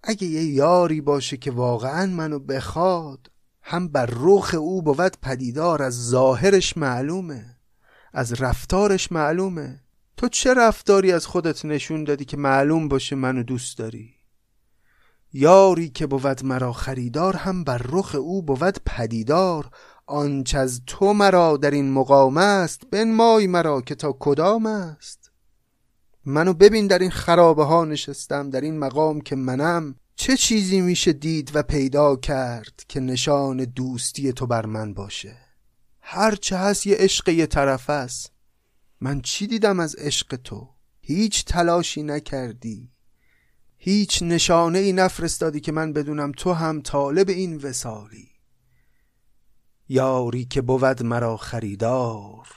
اگه 0.04 0.28
یه 0.28 0.44
یاری 0.44 1.02
باشه 1.02 1.38
که 1.38 1.52
واقعا 1.52 2.06
منو 2.06 2.40
بخواد 2.40 3.33
هم 3.64 3.88
بر 3.88 4.10
رخ 4.12 4.56
او 4.60 4.82
بود 4.82 5.18
پدیدار 5.22 5.84
از 5.84 6.10
ظاهرش 6.10 6.78
معلومه 6.78 7.54
از 8.14 8.42
رفتارش 8.42 9.12
معلومه. 9.12 9.80
تو 10.18 10.28
چه 10.28 10.54
رفتاری 10.54 11.12
از 11.12 11.26
خودت 11.26 11.66
نشون 11.66 12.04
دادی 12.04 12.26
که 12.26 12.38
معلوم 12.38 12.88
باشه 12.88 13.16
منو 13.16 13.44
دوست 13.44 13.78
داری؟ 13.78 14.14
یاری 15.34 15.90
که 15.90 16.08
بود 16.08 16.46
مرا 16.46 16.74
خریدار 16.74 17.36
هم 17.36 17.64
بر 17.64 17.82
رخ 17.90 18.16
او 18.16 18.42
بود 18.42 18.78
پدیدار. 18.86 19.70
آنچ 20.06 20.56
از 20.56 20.82
تو 20.88 21.14
مرا 21.14 21.58
در 21.58 21.72
این 21.72 21.92
مقام 21.92 22.38
است 22.38 22.82
بنمای 22.92 23.48
مرا 23.48 23.82
که 23.82 23.96
تا 23.96 24.18
کدام 24.20 24.66
است. 24.66 25.32
منو 26.26 26.54
ببین 26.54 26.88
در 26.88 27.00
این 27.00 27.12
خرابه 27.12 27.64
ها 27.64 27.86
نشستم 27.86 28.50
در 28.50 28.62
این 28.62 28.80
مقام 28.80 29.22
که 29.22 29.36
منم 29.36 29.96
چه 30.16 30.38
چیزی 30.38 30.82
میشه 30.82 31.14
دید 31.14 31.52
و 31.54 31.64
پیدا 31.64 32.16
کرد 32.16 32.84
که 32.88 33.00
نشان 33.00 33.58
دوستی 33.58 34.34
تو 34.34 34.48
بر 34.48 34.66
من 34.66 34.94
باشه؟ 34.94 35.38
هرچه 36.02 36.58
هست 36.58 36.88
یه 36.88 36.96
عشق 36.96 37.30
یه 37.30 37.46
طرف 37.46 37.90
است. 37.90 38.32
من 39.02 39.22
چی 39.22 39.48
دیدم 39.48 39.80
از 39.80 39.96
عشق 39.96 40.36
تو؟ 40.36 40.70
هیچ 41.02 41.46
تلاشی 41.46 42.04
نکردی. 42.04 42.92
هیچ 43.78 44.24
نشانه 44.24 44.80
ای 44.80 44.94
نفرستادی 44.94 45.60
که 45.60 45.72
من 45.72 45.94
بدونم 45.94 46.32
تو 46.32 46.54
هم 46.54 46.82
طالب 46.82 47.30
این 47.30 47.58
وسالی 47.58 48.30
یاری 49.90 50.46
که 50.46 50.62
بود 50.62 51.04
مرا 51.04 51.38
خریدار 51.38 52.48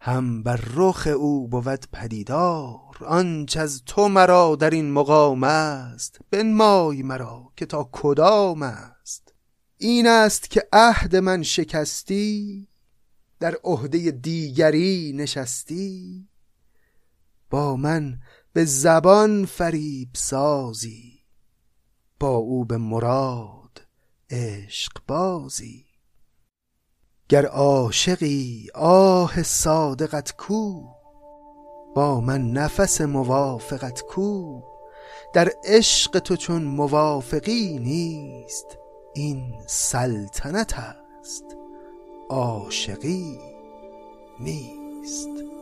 هم 0.00 0.42
بر 0.42 0.60
رخ 0.74 1.06
او 1.06 1.48
بود 1.48 1.84
پدیدار. 1.92 2.83
آنچ 3.02 3.56
از 3.56 3.82
تو 3.86 4.08
مرا 4.08 4.56
در 4.56 4.70
این 4.70 4.92
مقام 4.92 5.44
است. 5.44 6.18
بنمای 6.30 7.02
مرا 7.02 7.52
که 7.56 7.66
تا 7.66 7.88
کدام 7.92 8.62
است. 8.62 9.34
این 9.78 10.06
است 10.06 10.50
که 10.50 10.68
عهد 10.72 11.16
من 11.16 11.42
شکستی 11.42 12.68
در 13.40 13.56
عهده 13.64 14.10
دیگری 14.10 15.12
نشستی. 15.16 16.28
با 17.50 17.76
من 17.76 18.18
به 18.52 18.64
زبان 18.64 19.46
فریب 19.46 20.08
سازی 20.14 21.20
با 22.20 22.36
او 22.36 22.64
به 22.64 22.76
مراد 22.76 23.80
عشق 24.30 24.92
بازی. 25.06 25.84
گر 27.28 27.46
عاشقی 27.46 28.68
آه 28.74 29.42
صادقت 29.42 30.36
کو 30.36 30.93
با 31.94 32.20
من 32.20 32.50
نفس 32.50 33.00
موافقت 33.00 34.02
کو. 34.02 34.60
در 35.32 35.52
عشق 35.64 36.18
تو 36.18 36.36
چون 36.36 36.62
موافقی 36.62 37.78
نیست 37.78 38.78
این 39.14 39.54
سلطنت 39.66 40.74
است. 40.78 41.44
عاشقی 42.28 43.38
نیست. 44.40 45.53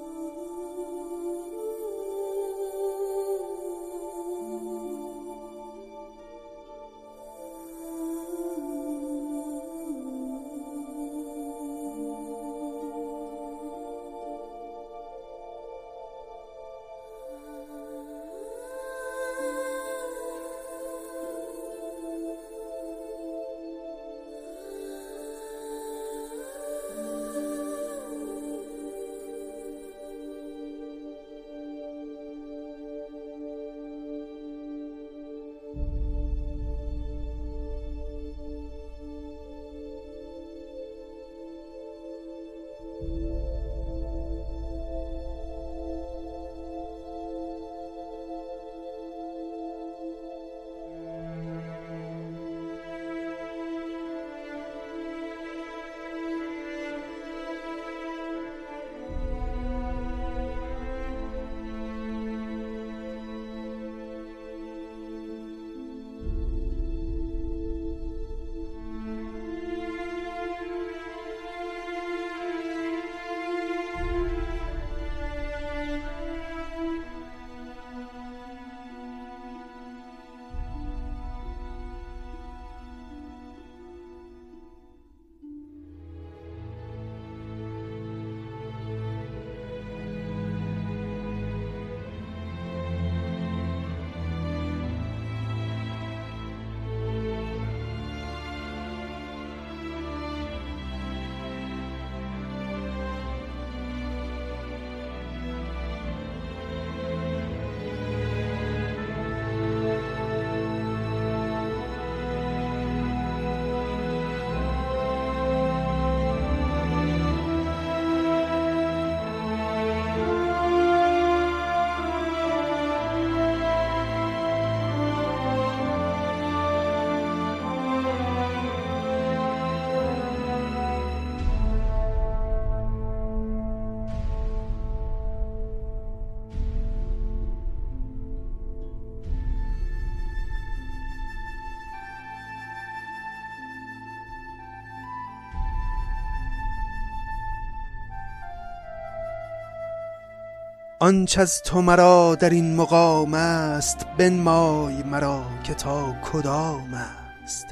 آنچ 151.02 151.38
از 151.38 151.62
تو 151.62 151.82
مرا 151.82 152.34
در 152.34 152.50
این 152.50 152.76
مقام 152.76 153.34
است 153.34 154.06
بنمای 154.18 155.02
مرا 155.02 155.44
که 155.64 155.74
تا 155.74 156.16
کدام 156.24 156.94
است. 156.94 157.66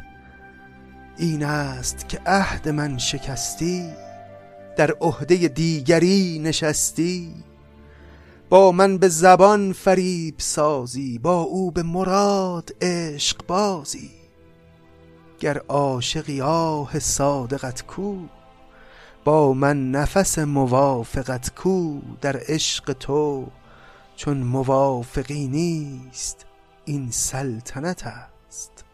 این 1.16 1.44
است 1.44 2.08
که 2.08 2.20
عهد 2.26 2.68
من 2.68 2.98
شکستی 2.98 3.90
در 4.76 4.90
عهده 5.00 5.48
دیگری 5.48 6.40
نشستی. 6.44 7.34
با 8.48 8.72
من 8.72 8.98
به 8.98 9.08
زبان 9.08 9.72
فریب 9.72 10.35
سازی 10.38 11.18
با 11.18 11.40
او 11.40 11.70
به 11.70 11.83
مراد 11.83 12.70
عشق 12.81 13.46
بازی. 13.46 14.10
گر 15.40 15.58
عاشقی 15.58 16.40
آه 16.40 16.98
صادقت 16.98 17.83
کو 17.87 18.16
با 19.25 19.52
من 19.52 19.90
نفس 19.90 20.38
موافقت 20.38 21.54
کو 21.54 22.00
در 22.21 22.40
عشق 22.48 22.92
تو 22.92 23.46
چون 24.16 24.37
موافقی 24.37 25.48
نیست 25.48 26.46
این 26.85 27.10
سلطنت 27.10 28.06
است. 28.06 28.85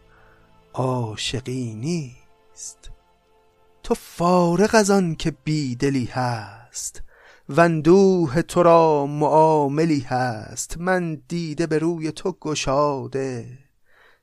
عاشقی 0.73 1.73
نیست. 1.73 2.91
تو 3.83 3.93
فارغ 3.93 4.69
از 4.75 4.89
آن 4.89 5.15
که 5.15 5.31
بیدلی 5.43 6.05
هست 6.05 7.03
وندوه 7.49 8.41
تو 8.41 8.63
را 8.63 9.05
معاملی 9.05 9.99
هست. 9.99 10.77
من 10.77 11.21
دیده 11.27 11.67
به 11.67 11.79
روی 11.79 12.11
تو 12.11 12.35
گشاده 12.41 13.66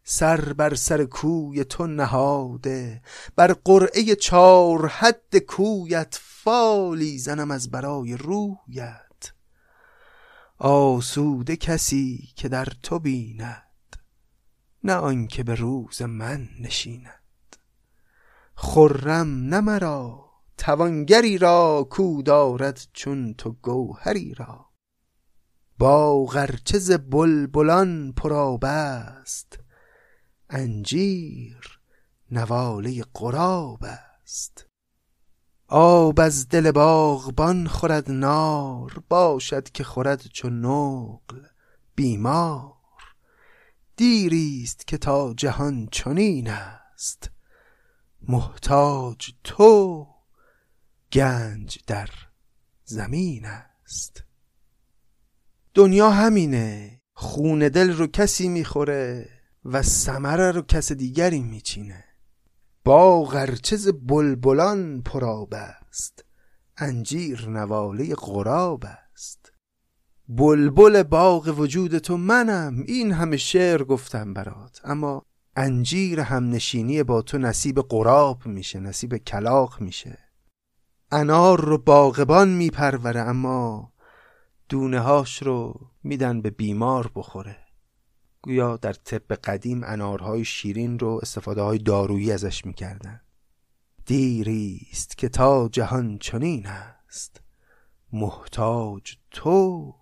سر 0.06 0.52
بر 0.52 0.74
سر 0.74 1.04
کوی 1.04 1.64
تو 1.64 1.86
نهاده 1.86 3.02
بر 3.36 3.52
قرعه 3.64 4.14
چار 4.14 4.88
حد 4.88 5.38
کویت 5.38 6.18
فالی 6.20 7.18
زنم 7.18 7.50
از 7.50 7.70
برای 7.70 8.16
رویت. 8.16 9.32
آسوده 10.58 11.56
کسی 11.56 12.28
که 12.36 12.48
در 12.48 12.68
تو 12.82 12.98
بیند 12.98 13.96
نه 14.84 14.94
آنکه 14.94 15.42
به 15.42 15.54
روز 15.54 16.02
من 16.02 16.48
نشیند. 16.60 17.56
خرم 18.54 19.28
نه 19.28 19.60
مرا 19.60 20.30
توانگری 20.58 21.38
را 21.38 21.86
کو 21.90 22.22
دارد 22.22 22.80
چون 22.92 23.34
تو 23.34 23.52
گوهری 23.52 24.34
را. 24.34 24.66
با 25.78 26.24
غرچه 26.24 26.78
ز 26.78 26.90
بلبلان 26.90 28.12
پرآب 28.12 28.64
است 28.64 29.63
انجیر 30.50 31.80
نواله 32.30 33.04
قراب 33.14 33.84
است. 33.84 34.66
آب 35.68 36.20
از 36.20 36.48
دل 36.48 36.70
باغبان 36.70 37.66
خورد 37.66 38.10
نار 38.10 39.02
باشد 39.08 39.70
که 39.70 39.84
خورد 39.84 40.22
چو 40.22 40.50
نقل 40.50 41.46
بیمار. 41.94 42.74
دیریست 43.96 44.86
که 44.86 44.98
تا 44.98 45.34
جهان 45.34 45.88
چنین 45.92 46.50
است. 46.50 47.30
محتاج 48.28 49.30
تو 49.44 50.06
گنج 51.12 51.78
در 51.86 52.10
زمین 52.84 53.46
است. 53.46 54.24
دنیا 55.74 56.10
همینه 56.10 57.00
خون 57.12 57.58
دل 57.58 57.92
رو 57.92 58.06
کسی 58.06 58.48
می‌خوره. 58.48 59.33
و 59.64 59.82
ثمره 59.82 60.50
رو 60.50 60.62
کس 60.62 60.92
دیگری 60.92 61.42
میچینه. 61.42 62.04
با 62.84 63.22
غرچز 63.24 63.88
بلبلان 64.02 65.02
پراب 65.02 65.54
است. 65.54 66.24
انجیر 66.76 67.48
نواله 67.48 68.14
غراب 68.14 68.84
است. 69.12 69.52
بلبل 70.28 71.02
باغ 71.02 71.54
وجود 71.58 71.98
تو 71.98 72.16
منم 72.16 72.84
این 72.86 73.12
همه 73.12 73.36
شعر 73.36 73.84
گفتم 73.84 74.34
برات. 74.34 74.80
اما 74.84 75.26
انجیر 75.56 76.20
همنشینی 76.20 77.02
با 77.02 77.22
تو 77.22 77.38
نصیب 77.38 77.80
قراب 77.80 78.46
میشه 78.46 78.80
نصیب 78.80 79.16
کلاق 79.16 79.80
میشه. 79.80 80.18
انار 81.10 81.60
رو 81.60 81.78
باغبان 81.78 82.48
میپروره 82.48 83.20
اما 83.20 83.92
دونه 84.68 85.00
هاش 85.00 85.42
رو 85.42 85.80
میدن 86.02 86.40
به 86.42 86.50
بیمار 86.50 87.10
بخوره. 87.14 87.63
گویا 88.44 88.76
در 88.76 88.92
طب 88.92 89.32
قدیم 89.32 89.84
انارهای 89.84 90.44
شیرین 90.44 90.98
رو 90.98 91.20
استفاده 91.22 91.62
های 91.62 91.78
دارویی 91.78 92.32
ازش 92.32 92.64
می‌کردن. 92.64 93.20
دیریست 94.06 95.18
که 95.18 95.28
تا 95.28 95.68
جهان 95.68 96.18
چنین 96.18 96.66
است. 96.66 97.40
محتاج 98.12 99.16
تو 99.30 99.94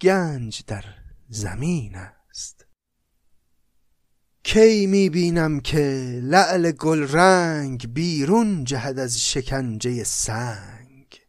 گنج 0.00 0.62
در 0.66 0.84
زمین 1.28 1.94
است. 1.94 2.66
کی 4.42 4.86
می‌بینم 4.86 5.60
که 5.60 6.20
لعل 6.22 6.70
گل 6.70 7.08
رنگ 7.12 7.92
بیرون 7.92 8.64
جهد 8.64 8.98
از 8.98 9.20
شکنجه 9.20 10.04
سنگ. 10.04 11.20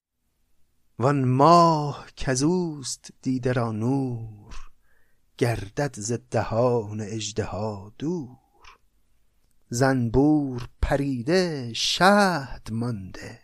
وان 1.00 1.26
ماه 1.26 2.08
کزوست 2.18 3.10
دیده 3.22 3.54
را 3.54 3.72
نور. 3.72 4.45
گردد 5.38 5.96
ز 5.98 6.14
دهان 6.32 7.02
اژدها 7.02 7.94
دور. 7.98 8.38
زنبور 9.70 10.68
پریده 10.82 11.74
شهد 11.74 12.70
مانده. 12.72 13.40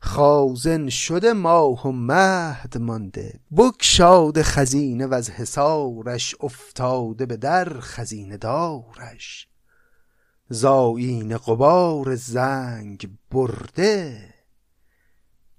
خازن 0.00 0.88
شده 0.88 1.32
ماه 1.32 1.88
و 1.88 1.92
مهد 1.92 2.78
مانده. 2.78 3.40
بگشاده 3.56 4.42
خزینه 4.42 5.14
از 5.14 5.30
حصارش 5.30 6.34
افتاده 6.40 7.26
به 7.26 7.36
در 7.36 7.80
خزینه 7.80 8.36
دارش. 8.36 9.48
زاین 10.48 11.36
قبار 11.36 12.14
زنگ 12.14 13.08
برده. 13.30 14.34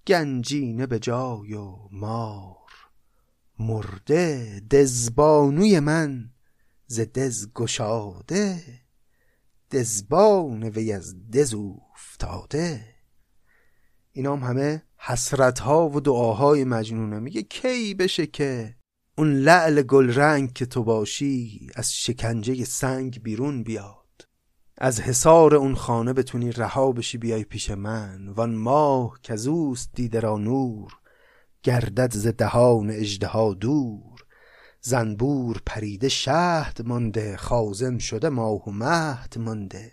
گنجینه 0.07 0.85
به 0.85 0.99
جای 0.99 1.53
و 1.53 1.75
مار. 1.91 2.64
مرده 3.59 4.59
دزبانوی 4.71 5.79
من 5.79 6.29
ز 6.87 6.99
دز 6.99 7.47
گشاده 7.53 8.63
دزبان 9.71 10.63
وی 10.63 10.91
از 10.91 11.31
دز 11.31 11.55
افتاده 11.93 12.95
اینا 14.11 14.35
هم 14.35 14.43
همه 14.43 14.83
حسرت 14.97 15.59
ها 15.59 15.89
و 15.89 15.99
دعاهای 15.99 16.63
مجنونه. 16.63 17.19
میگه 17.19 17.41
کی 17.41 17.93
بشه 17.93 18.27
که 18.27 18.75
اون 19.17 19.33
لعل 19.33 19.81
گل 19.81 20.13
رنگ 20.13 20.53
که 20.53 20.65
تو 20.65 20.83
باشی 20.83 21.69
از 21.75 21.93
شکنجه 21.93 22.65
سنگ 22.65 23.23
بیرون 23.23 23.63
بیاد؟ 23.63 24.27
از 24.77 25.01
حصار 25.01 25.55
اون 25.55 25.75
خانه 25.75 26.13
بتونی 26.13 26.51
رها 26.51 26.91
بشی 26.91 27.17
بیای 27.17 27.43
پیش 27.43 27.71
من 27.71 28.29
وان 28.29 28.55
ماه 28.55 29.19
کزوست 29.23 29.89
دیده 29.93 30.19
را 30.19 30.37
نور. 30.37 30.97
گردد 31.65 32.13
ز 32.13 32.27
دهان 32.27 32.89
اژدها 32.89 33.53
دور. 33.53 34.25
زنبور 34.81 35.61
پریده 35.65 36.09
شهد 36.09 36.81
مانده 36.85 37.37
خازن 37.37 37.97
شده 37.97 38.29
ماه 38.29 38.63
و 38.63 38.71
مهد 38.71 39.37
مانده. 39.37 39.91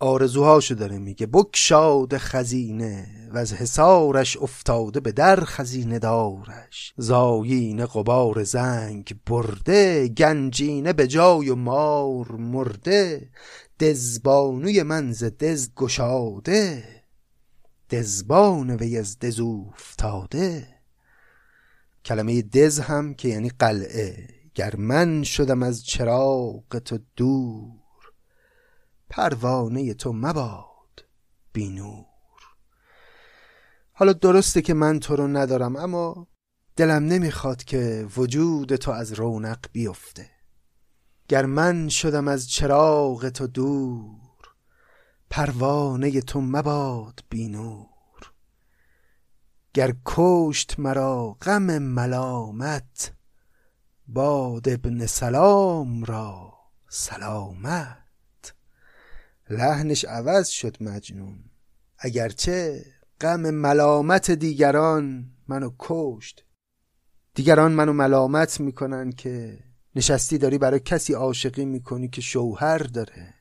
آرزوهاشو 0.00 0.74
داره 0.74 0.98
میگه 0.98 1.26
بکشاد 1.26 2.16
خزینه 2.16 3.06
و 3.32 3.38
از 3.38 3.52
حسارش 3.52 4.36
افتاده 4.36 5.00
به 5.00 5.12
در 5.12 5.44
خزینه 5.44 5.98
دارش. 5.98 6.94
زاین 6.96 7.86
قبار 7.86 8.44
زنگ 8.44 9.14
برده 9.26 10.08
گنجینه 10.08 10.92
به 10.92 11.06
جای 11.06 11.48
و 11.48 11.54
مار 11.54 12.32
مرده. 12.32 13.30
دزبانوی 13.80 14.82
من 14.82 15.12
ز 15.12 15.24
دز 15.24 15.74
گشاده. 15.74 16.99
دزبان 17.90 18.70
وی 18.70 18.98
از 18.98 19.18
دز 19.18 19.40
افتاده 19.40 20.68
کلمه 22.04 22.42
دز 22.42 22.80
هم 22.80 23.14
که 23.14 23.28
یعنی 23.28 23.48
قلعه. 23.48 24.28
گر 24.54 24.76
من 24.76 25.22
شدم 25.22 25.62
از 25.62 25.84
چراغ 25.84 26.78
تو 26.78 26.98
دور 27.16 28.12
پروانه 29.10 29.94
تو 29.94 30.12
مباد 30.12 31.04
بینور 31.52 32.06
حالا 33.92 34.12
درسته 34.12 34.62
که 34.62 34.74
من 34.74 35.00
تو 35.00 35.16
رو 35.16 35.28
ندارم 35.28 35.76
اما 35.76 36.26
دلم 36.76 37.04
نمی‌خواد 37.04 37.64
که 37.64 38.06
وجود 38.16 38.76
تو 38.76 38.90
از 38.90 39.12
رونق 39.12 39.66
بیفته. 39.72 40.30
گر 41.28 41.46
من 41.46 41.88
شدم 41.88 42.28
از 42.28 42.50
چراغ 42.50 43.28
تو 43.28 43.46
دور 43.46 44.19
پروانه 45.30 46.20
تو 46.20 46.40
مباد 46.40 47.20
بینور. 47.28 48.32
گر 49.74 49.94
کشت 50.06 50.78
مرا 50.78 51.36
غم 51.42 51.78
ملامت 51.78 53.12
باد 54.06 54.68
ابن 54.68 55.06
سلام 55.06 56.04
را 56.04 56.52
سلامت. 56.88 58.54
لحنش 59.50 60.04
عوض 60.04 60.48
شد 60.48 60.82
مجنون 60.82 61.44
اگرچه 61.98 62.84
غم 63.20 63.50
ملامت 63.50 64.30
دیگران 64.30 65.30
منو 65.48 65.70
کشت. 65.78 66.44
دیگران 67.34 67.72
منو 67.72 67.92
ملامت 67.92 68.60
می‌کنن 68.60 69.12
که 69.12 69.58
نشستی 69.94 70.38
داری 70.38 70.58
برای 70.58 70.80
کسی 70.80 71.12
عاشقی 71.12 71.64
می‌کنی 71.64 72.08
که 72.08 72.20
شوهر 72.20 72.78
داره. 72.78 73.39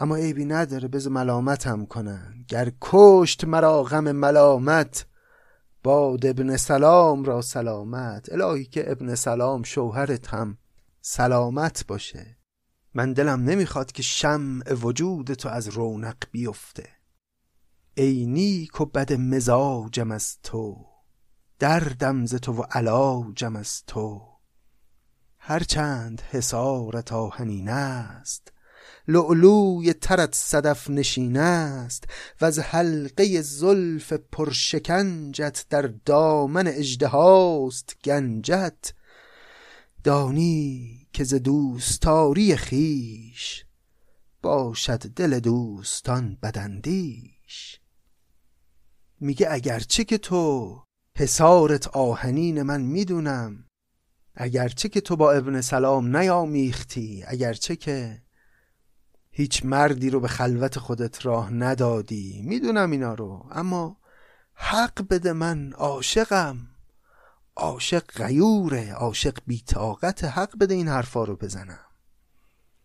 اما 0.00 0.16
عیبی 0.16 0.44
نداره 0.44 0.88
بز 0.88 1.06
ملامت 1.06 1.66
هم 1.66 1.86
کنن. 1.86 2.44
گر 2.48 2.72
کشت 2.80 3.44
مرا 3.44 3.82
غم 3.82 4.12
ملامت 4.12 5.06
باد 5.82 6.26
ابن 6.26 6.56
سلام 6.56 7.24
را 7.24 7.42
سلامت. 7.42 8.32
الهی 8.32 8.64
که 8.64 8.90
ابن 8.90 9.14
سلام 9.14 9.62
شوهرت 9.62 10.28
هم 10.28 10.58
سلامت 11.00 11.86
باشه. 11.86 12.36
من 12.94 13.12
دلم 13.12 13.40
نمی‌خواد 13.40 13.92
که 13.92 14.02
شمع 14.02 14.72
وجود 14.72 15.34
تو 15.34 15.48
از 15.48 15.68
رونق 15.68 16.16
بیفته. 16.32 16.88
ای 17.94 18.26
نیک 18.26 18.80
و 18.80 18.84
بد 18.84 19.12
مزاجم 19.12 20.10
از 20.10 20.38
تو 20.42 20.86
دردم 21.58 22.26
ز 22.26 22.34
تو 22.34 22.52
و 22.52 22.62
علاجم 22.62 23.56
از 23.56 23.82
تو. 23.86 24.22
هرچند 25.38 26.20
حسارت 26.20 27.12
آهنین 27.12 27.68
است 27.68 28.52
لؤلوی 29.08 29.92
ترت 29.92 30.34
صدف 30.34 30.90
نشین 30.90 31.36
است 31.36 32.04
و 32.40 32.44
از 32.44 32.58
حلقه 32.58 33.40
زلف 33.40 34.12
پرشکنجت 34.12 35.64
در 35.70 35.82
دامن 36.04 36.66
اژدهاست 36.66 37.96
گنجت. 38.04 38.92
دانی 40.04 41.06
که 41.12 41.24
ز 41.24 41.34
دوستاری 41.34 42.56
خیش 42.56 43.64
باشد 44.42 44.98
دل 44.98 45.40
دوستان 45.40 46.38
بدندیش 46.42 47.80
میگه 49.20 49.46
اگرچه 49.50 50.04
که 50.04 50.18
تو 50.18 50.82
حسارت 51.16 51.88
آهنین 51.88 52.62
من 52.62 52.80
می‌دونم 52.80 53.64
اگرچه 54.34 54.88
که 54.88 55.00
تو 55.00 55.16
با 55.16 55.32
ابن 55.32 55.60
سلام 55.60 56.16
نیامیختی 56.16 57.24
اگرچه 57.26 57.76
که 57.76 58.22
هیچ 59.40 59.64
مردی 59.64 60.10
رو 60.10 60.20
به 60.20 60.28
خلوت 60.28 60.78
خودت 60.78 61.26
راه 61.26 61.52
ندادی. 61.52 62.42
می‌دونم 62.44 62.90
اینا 62.90 63.14
رو. 63.14 63.46
اما 63.50 63.96
حق 64.54 65.08
بده 65.08 65.32
من 65.32 65.72
عاشقم. 65.72 66.66
عاشق 67.56 68.04
غیوره. 68.06 68.92
عاشق 68.92 69.38
بیتاقت 69.46 70.24
حق 70.24 70.58
بده 70.58 70.74
این 70.74 70.88
حرفا 70.88 71.24
رو 71.24 71.36
بزنم. 71.36 71.86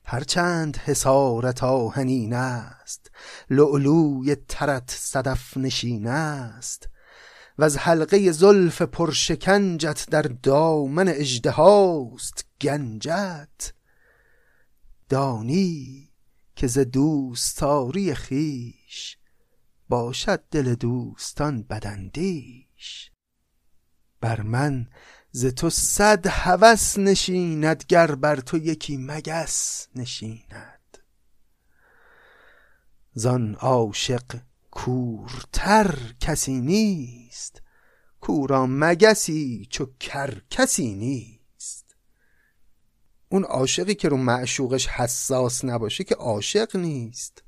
هرچند 0.06 0.78
حسارت 0.78 1.64
آهنین 1.64 2.34
است 2.34 3.12
لعلوی 3.50 4.36
ترت 4.36 4.92
صدف 4.92 5.58
نشین 5.58 6.08
است 6.08 6.90
و 7.58 7.64
از 7.64 7.78
حلقه 7.78 8.32
زلف 8.32 8.82
پرشکنجت 8.82 10.06
در 10.12 10.22
دامن 10.22 11.08
اژدهاست 11.08 12.46
گنجت. 12.62 13.74
دانی 15.10 16.05
که 16.56 16.68
ز 16.68 16.80
دوستاری 16.80 18.16
خیش 18.16 19.18
باشد 19.90 20.44
دل 20.52 20.76
دوستان 20.76 21.64
بدندیش 21.64 23.12
بر 24.22 24.42
من 24.42 24.88
ز 25.32 25.46
تو 25.46 25.70
صد 25.70 26.28
هوس 26.28 26.98
نشیند 26.98 27.84
گر 27.88 28.16
بر 28.16 28.36
تو 28.36 28.58
یکی 28.58 28.98
مگس 28.98 29.88
نشیند. 29.96 30.98
زان 33.14 33.56
عاشق 33.56 34.40
کورتر 34.72 36.14
کسی 36.20 36.62
نیست 36.62 37.62
کورا 38.22 38.66
مگسی 38.70 39.68
چو 39.70 39.86
کر 40.00 40.42
کسی 40.50 40.94
نیست. 40.94 41.35
اون 43.36 43.44
عاشقی 43.44 43.96
که 43.96 44.10
رو 44.10 44.18
معشوقش 44.18 44.88
حساس 44.88 45.66
نباشه 45.66 46.04
که 46.04 46.16
عاشق 46.16 46.76
نیست. 46.76 47.44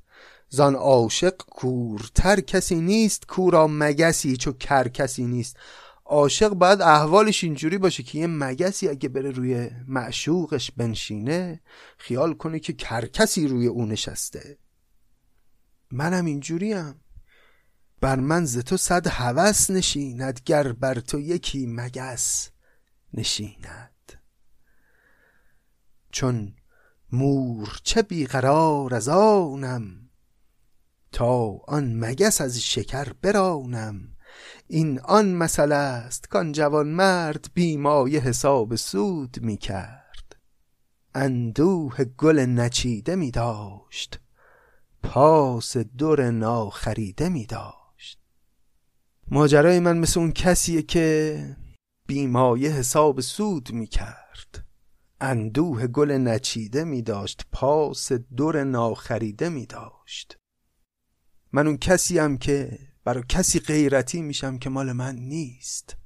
زان 0.48 0.74
عاشق 0.74 1.36
کورتر 1.36 2.40
کسی 2.40 2.74
نیست 2.74 3.26
کورا 3.26 3.66
مگسی 3.66 4.36
چو 4.36 4.52
کر 4.52 4.88
کسی 4.88 5.24
نیست. 5.24 5.56
عاشق 6.04 6.48
باید 6.48 6.82
احوالش 6.82 7.44
اینجوری 7.44 7.78
باشه 7.78 8.02
که 8.02 8.18
یه 8.18 8.26
مگسی 8.26 8.88
اگه 8.88 9.08
بره 9.08 9.30
روی 9.30 9.70
معشوقش 9.86 10.70
بنشینه 10.70 11.60
خیال 11.98 12.34
کنه 12.34 12.58
که 12.58 12.72
کرکسی 12.72 13.48
روی 13.48 13.66
او 13.66 13.86
نشسته. 13.86 14.58
منم 15.90 16.24
اینجوریم. 16.24 16.94
بر 18.00 18.16
من 18.16 18.44
ز 18.44 18.58
تو 18.58 18.76
صد 18.76 19.06
هوس 19.06 19.70
نشیند 19.70 20.40
گر 20.44 20.72
بر 20.72 21.00
تو 21.00 21.20
یکی 21.20 21.66
مگس 21.66 22.50
نشیند. 23.14 23.97
چون 26.18 26.54
چه 27.82 28.02
بیقرار 28.02 28.94
از 28.94 29.08
آنم 29.08 30.10
تا 31.12 31.60
آن 31.68 31.96
مگس 32.04 32.40
از 32.40 32.60
شکر 32.60 33.12
برانم. 33.22 34.00
این 34.66 35.00
آن 35.00 35.34
مسئله 35.34 35.74
است 35.74 36.28
کان 36.28 36.52
جوان 36.52 36.88
مرد 36.88 37.46
بیمایه 37.54 38.20
حساب 38.20 38.76
سود 38.76 39.36
می 39.42 39.56
کرد. 39.56 40.36
اندوه 41.14 42.04
گل 42.04 42.38
نچیده 42.38 43.16
می 43.16 43.30
داشت 43.30 44.20
پاس 45.02 45.76
دور 45.76 46.30
ناخریده 46.30 47.28
می 47.28 47.46
داشت. 47.46 48.18
ماجرای 49.30 49.80
من 49.80 49.98
مثل 49.98 50.20
اون 50.20 50.32
کسیه 50.32 50.82
که 50.82 51.56
بیمایه 52.06 52.70
حساب 52.70 53.20
سود 53.20 53.72
می 53.72 53.86
کرد. 53.86 54.67
اندوه 55.20 55.86
گل 55.86 56.10
نچیده 56.10 56.84
می 56.84 57.02
داشت 57.02 57.46
پاس 57.52 58.12
دور 58.12 58.64
ناخریده 58.64 59.48
می 59.48 59.66
داشت. 59.66 60.38
من 61.52 61.66
اون 61.66 61.76
کسیم 61.76 62.38
که 62.38 62.78
برای 63.04 63.24
کسی 63.28 63.60
غیرتی 63.60 64.22
میشم 64.22 64.58
که 64.58 64.70
مال 64.70 64.92
من 64.92 65.16
نیست. 65.16 65.96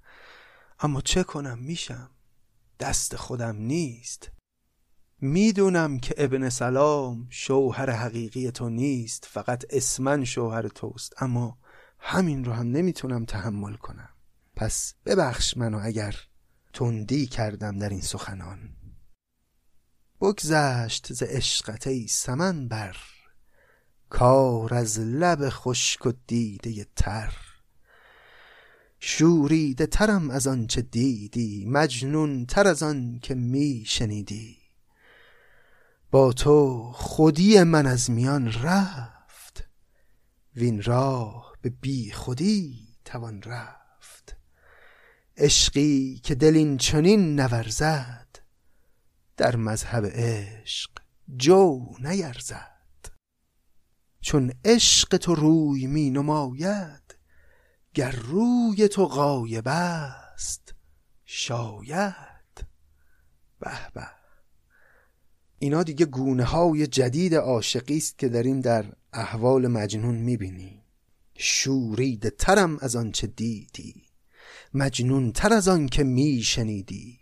اما 0.81 1.01
چه 1.01 1.23
کنم؟ 1.23 1.59
میشم. 1.59 2.11
دست 2.81 3.17
خودم 3.17 3.57
نیست. 3.57 4.31
می‌دونم 5.21 5.99
که 5.99 6.15
ابن 6.19 6.49
سلام 6.49 7.27
شوهر 7.31 7.91
حقیقی 7.91 8.51
تو 8.51 8.69
نیست 8.69 9.25
فقط 9.25 9.65
اسمن 9.71 10.25
شوهر 10.25 10.69
توست 10.69 11.23
اما 11.23 11.59
همین 11.99 12.45
رو 12.45 12.53
هم 12.53 12.71
نمی‌تونم 12.71 13.25
تحمل 13.25 13.75
کنم. 13.75 14.09
پس 14.57 14.95
ببخش 15.07 15.57
منو 15.57 15.81
اگر 15.83 16.17
تندی 16.73 17.27
کردم 17.27 17.79
در 17.79 17.89
این 17.89 18.01
سخنان. 18.01 18.77
بگذشت 20.23 21.13
ز 21.13 21.23
عشقت 21.23 21.87
ای 21.87 22.07
سمن 22.07 22.69
بر 22.69 22.97
کار 24.11 24.75
از 24.75 24.99
لب 24.99 25.49
خشک 25.49 26.07
و 26.07 26.13
دیده 26.27 26.87
تر. 26.97 27.33
شوریده 29.01 29.87
ترم 29.87 30.31
از 30.31 30.47
آنچه 30.47 30.83
دیدی 30.83 31.65
مجنون 31.69 32.47
تر 32.47 32.69
از 32.69 32.83
آن 32.83 33.19
که 33.23 33.35
می 33.35 33.85
شنیدی. 33.87 34.59
با 36.11 36.33
تو 36.33 36.91
خودی 36.93 37.63
من 37.63 37.87
از 37.87 38.11
میان 38.11 38.53
رفت 38.53 39.65
وین 40.57 40.83
راه 40.83 41.53
به 41.63 41.71
بی 41.71 42.13
خودی 42.13 42.89
توان 43.05 43.43
رفت. 43.43 44.37
عشقی 45.37 46.21
که 46.23 46.35
دل 46.35 46.57
این 46.57 46.77
چنین 46.77 47.41
نورزد 47.41 48.22
در 49.37 49.57
مذهب 49.57 50.05
عشق 50.07 50.91
جو 51.37 51.87
نیرزد. 51.99 53.07
چون 54.21 54.53
عشق 54.65 55.17
تو 55.17 55.35
روی 55.35 55.87
می 55.87 56.11
نماید 56.11 57.17
گر 57.95 58.11
روی 58.11 58.89
تو 58.89 59.07
غایب 59.07 59.69
است 59.69 60.75
شاید. 61.25 62.67
به 63.61 63.91
به. 63.95 64.07
اینا 65.59 65.83
دیگه 65.83 66.07
گونه 66.07 66.45
های 66.45 66.87
جدید 66.87 67.35
عاشقی 67.35 67.97
است 67.97 68.19
که 68.19 68.41
این 68.41 68.61
در 68.61 68.93
احوال 69.13 69.67
مجنون 69.67 70.15
می‌بینی 70.15 70.83
شوریده 71.35 72.31
ترم 72.31 72.79
از 72.79 72.97
آنچه 72.97 73.27
دیدی 73.27 74.03
مجنون 74.75 75.33
تر 75.33 75.53
از 75.53 75.69
آن 75.69 75.87
که 75.87 76.05
میشنیدی. 76.05 77.22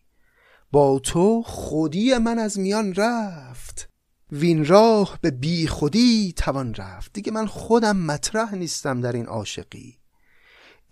با 0.70 0.98
تو 0.98 1.42
خودی 1.42 2.18
من 2.18 2.38
از 2.38 2.58
میان 2.58 2.94
رفت. 2.94 3.88
وین 4.32 4.66
راه 4.66 5.18
به 5.22 5.30
بی 5.30 5.66
خودی 5.66 6.32
توان 6.36 6.74
رفت. 6.74 7.12
دیگه 7.12 7.32
من 7.32 7.46
خودم 7.46 7.96
مطرح 7.96 8.54
نیستم 8.54 9.00
در 9.00 9.12
این 9.12 9.26
عاشقی. 9.26 9.98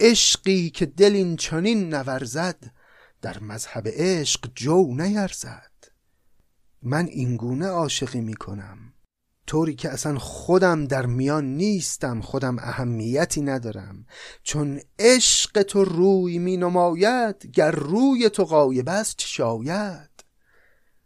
عشقی 0.01 0.71
که 0.71 0.87
دل 0.87 1.13
این 1.13 1.37
چنین 1.37 1.95
نورزد 1.95 2.73
در 3.23 3.39
مذهب 3.39 3.89
عشق 3.89 4.51
جو 4.55 4.95
نیرزد. 4.95 5.73
من 6.83 7.07
اینگونه 7.07 7.67
عاشقی 7.67 8.21
می‌کنم 8.21 8.79
طوری 9.49 9.75
که 9.75 9.89
اصلا 9.89 10.19
خودم 10.19 10.85
در 10.85 11.07
میان 11.07 11.45
نیستم 11.45 12.21
خودم 12.21 12.59
اهمیتی 12.59 13.43
ندارم. 13.43 14.07
چون 14.43 14.81
عشق 14.99 15.63
تو 15.63 15.85
روی 15.85 16.39
می 16.39 16.57
نماید 16.57 17.51
گر 17.53 17.71
روی 17.71 18.31
تو 18.31 18.45
غایب 18.45 18.89
است 18.89 19.21
شاید؟ 19.21 20.11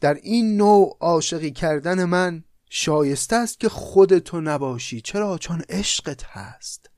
در 0.00 0.14
این 0.14 0.56
نوع 0.56 0.96
عاشقی 1.00 1.50
کردن 1.50 2.04
من 2.04 2.44
شایسته 2.70 3.36
است 3.36 3.60
که 3.60 3.68
خودتو 3.68 4.40
نباشی. 4.40 5.00
چرا؟ 5.00 5.38
چون 5.38 5.62
عشقت 5.68 6.24
هست. 6.24 6.90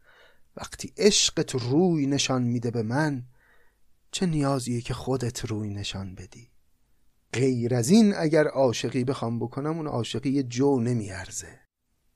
وقتی 0.57 0.93
عشقت 0.97 1.55
روی 1.55 2.07
نشان 2.07 2.43
میده 2.43 2.71
به 2.71 2.83
من 2.83 3.23
چه 4.11 4.27
نیازیه 4.27 4.81
که 4.81 4.95
خودت 4.95 5.45
روی 5.45 5.71
نشان 5.71 6.15
بدی؟ 6.15 6.54
غیر 7.35 7.75
از 7.75 7.91
این 7.91 8.15
اگر 8.17 8.47
عاشقی 8.47 9.05
بخوام 9.05 9.39
بکنم 9.39 9.77
اون 9.77 9.87
عاشقی 9.87 10.43
جو 10.43 10.81
نمیارزه. 10.81 11.61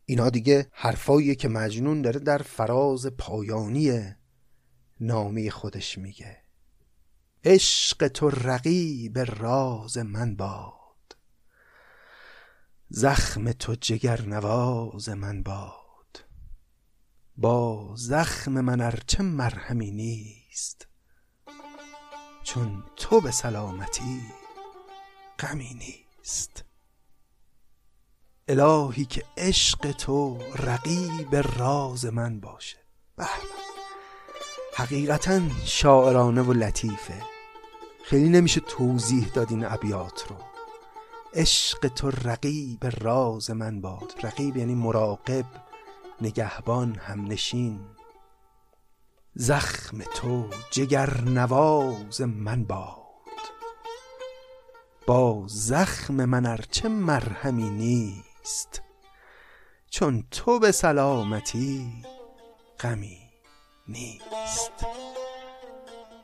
اینا 0.04 0.30
دیگه 0.30 0.66
حرفاییه 0.72 1.34
که 1.34 1.48
مجنون 1.48 2.02
داره 2.02 2.20
در 2.20 2.38
فراز 2.38 3.06
پایانی 3.06 4.14
نامی 5.00 5.50
خودش 5.50 5.98
میگه. 5.98 6.36
عشق 7.44 8.08
تو 8.08 8.30
رقیب 8.30 9.18
راز 9.18 9.98
من 9.98 10.36
با 10.36 10.78
زخم 12.90 13.52
تو 13.52 13.74
جگر 13.74 14.22
نواز 14.22 15.08
من 15.08 15.42
باد. 15.42 16.24
با 17.36 17.94
زخم 17.96 18.60
من 18.60 18.80
ارچه 18.80 19.22
مرهمی 19.22 19.90
نیست 19.90 20.86
چون 22.42 22.84
تو 22.96 23.20
به 23.20 23.30
سلامتی 23.30 24.20
غمی 25.38 25.74
نیست. 25.74 26.64
الهی 28.48 29.04
که 29.04 29.24
عشق 29.36 29.92
تو 29.92 30.38
رقیب 30.54 31.36
راز 31.36 32.06
من 32.06 32.40
باشه. 32.40 32.78
به 33.16 33.26
حقیقتا 34.74 35.40
شاعرانه 35.64 36.42
و 36.42 36.52
لطیفه. 36.52 37.22
خیلی 38.04 38.28
نمیشه 38.28 38.60
توضیح 38.60 39.28
داد 39.28 39.50
این 39.50 39.64
ابیات 39.64 40.24
رو. 40.28 40.36
عشق 41.34 41.88
تو 41.88 42.10
رقیب 42.10 42.86
راز 43.00 43.50
من 43.50 43.80
باد. 43.80 44.14
رقیب 44.22 44.56
یعنی 44.56 44.74
مراقب 44.74 45.46
نگهبان 46.20 46.94
همنشین. 46.94 47.80
زخم 49.34 49.98
تو 49.98 50.50
جگر 50.70 51.20
نواز 51.20 52.20
من 52.20 52.64
باد. 52.64 53.07
با 55.08 55.44
زخم 55.46 56.24
من 56.24 56.46
ارچه 56.46 56.88
مرهمی 56.88 57.70
نیست 57.70 58.82
چون 59.90 60.24
تو 60.30 60.58
به 60.58 60.72
سلامتی 60.72 61.86
غمی 62.80 63.18
نیست. 63.88 64.72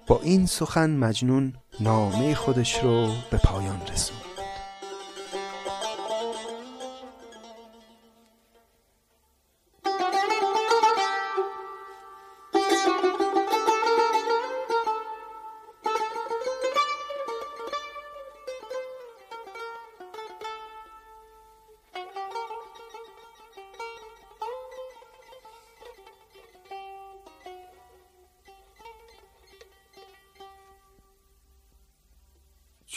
با 0.07 0.21
این 0.23 0.47
سخن 0.47 0.91
مجنون 0.91 1.55
نامه 1.81 2.35
خودش 2.35 2.85
رو 2.85 3.09
به 3.31 3.37
پایان 3.37 3.81
رسوند 3.93 4.34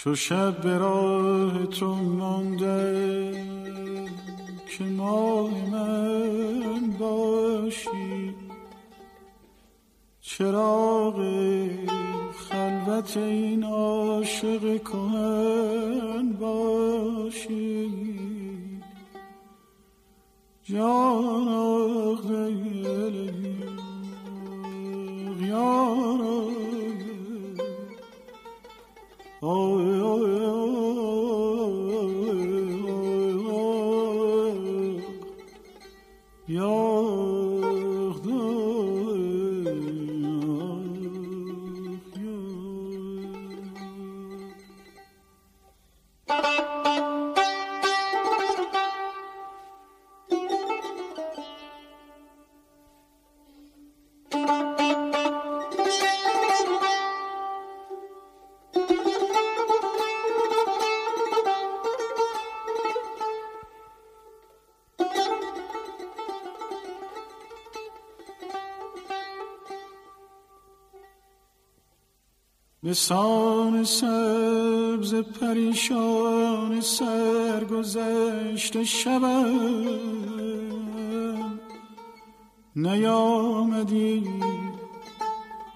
چو 0.08 0.16
شب 0.16 0.62
به 0.62 0.78
راه 0.78 1.66
تو 1.66 1.95
مانده 1.95 3.32
که 4.68 4.84
ماه 4.84 5.70
من 5.72 6.91
باشی. 6.99 8.36
چراغ 10.22 11.16
خلوت 12.38 13.18
این 13.18 13.64
عاشق 13.64 14.84
کهن 14.84 16.34
باشی. 16.39 17.91
جان 20.64 21.47
دل 22.84 23.36
سان 72.84 73.84
سبز 73.84 75.15
پریشان 75.15 76.82
سرگذشت 76.82 78.84
شبم. 78.84 79.99
نیامدی 82.75 84.30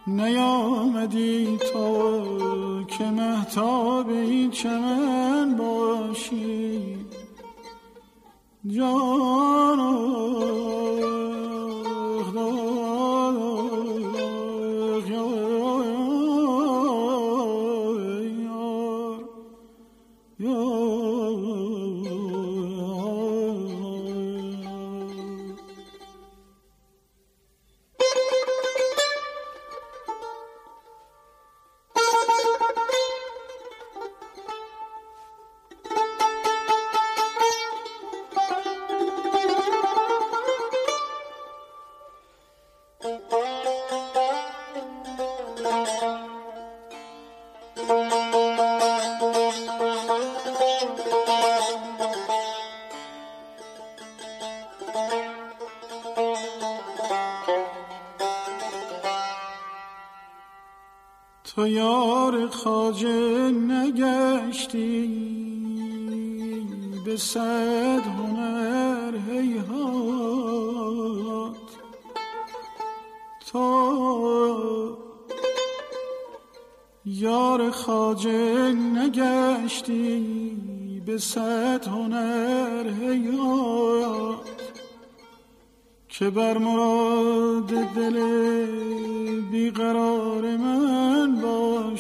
نیامدی 0.07 1.57
تو 1.57 2.83
که 2.83 3.03
محتاب 3.03 4.09
این 4.09 4.51
چمن 4.51 5.55
باشی. 5.55 6.97
جانا 8.67 10.50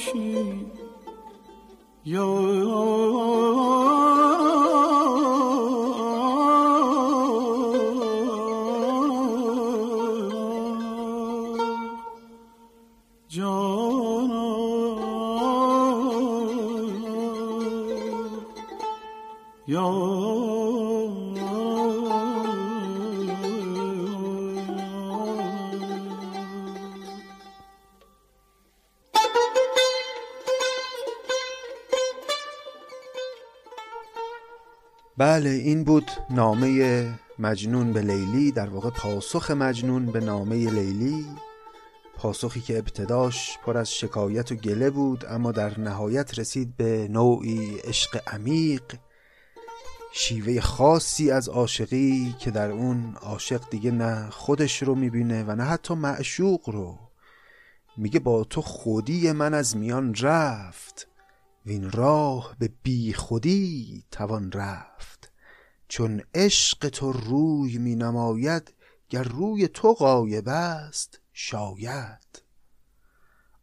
باشی. 0.05 0.65
یا 2.05 2.25
بله 35.41 35.49
این 35.49 35.83
بود 35.83 36.11
نامه 36.29 37.09
مجنون 37.39 37.93
به 37.93 38.01
لیلی 38.01 38.51
در 38.51 38.69
واقع 38.69 38.89
پاسخ 38.89 39.51
مجنون 39.51 40.05
به 40.05 40.19
نامه 40.19 40.55
لیلی 40.55 41.25
پاسخی 42.17 42.61
که 42.61 42.77
ابتداش 42.77 43.57
پر 43.65 43.77
از 43.77 43.93
شکایت 43.93 44.51
و 44.51 44.55
گله 44.55 44.89
بود 44.89 45.25
اما 45.25 45.51
در 45.51 45.79
نهایت 45.79 46.39
رسید 46.39 46.77
به 46.77 47.07
نوعی 47.07 47.77
عشق 47.77 48.21
عمیق 48.27 48.83
شیوه 50.13 50.59
خاصی 50.59 51.31
از 51.31 51.49
عاشقی 51.49 52.35
که 52.39 52.51
در 52.51 52.71
اون 52.71 53.15
عاشق 53.15 53.69
دیگه 53.69 53.91
نه 53.91 54.29
خودش 54.29 54.83
رو 54.83 54.95
می‌بینه 54.95 55.43
و 55.43 55.55
نه 55.55 55.63
حتی 55.63 55.93
معشوق 55.93 56.69
رو. 56.69 56.97
میگه 57.97 58.19
با 58.19 58.43
تو 58.43 58.61
خودی 58.61 59.31
من 59.31 59.53
از 59.53 59.77
میان 59.77 60.15
رفت 60.15 61.07
وین 61.65 61.91
راه 61.91 62.55
به 62.59 62.69
بی 62.83 63.13
خودی 63.13 64.03
توان 64.11 64.51
رفت. 64.51 65.30
چون 65.91 66.21
عشق 66.35 66.89
تو 66.89 67.11
روی 67.11 67.77
می 67.77 67.95
نماید 67.95 68.73
گر 69.09 69.23
روی 69.23 69.67
تو 69.67 69.93
غایب 69.93 70.49
است 70.49 71.19
شاید. 71.33 72.43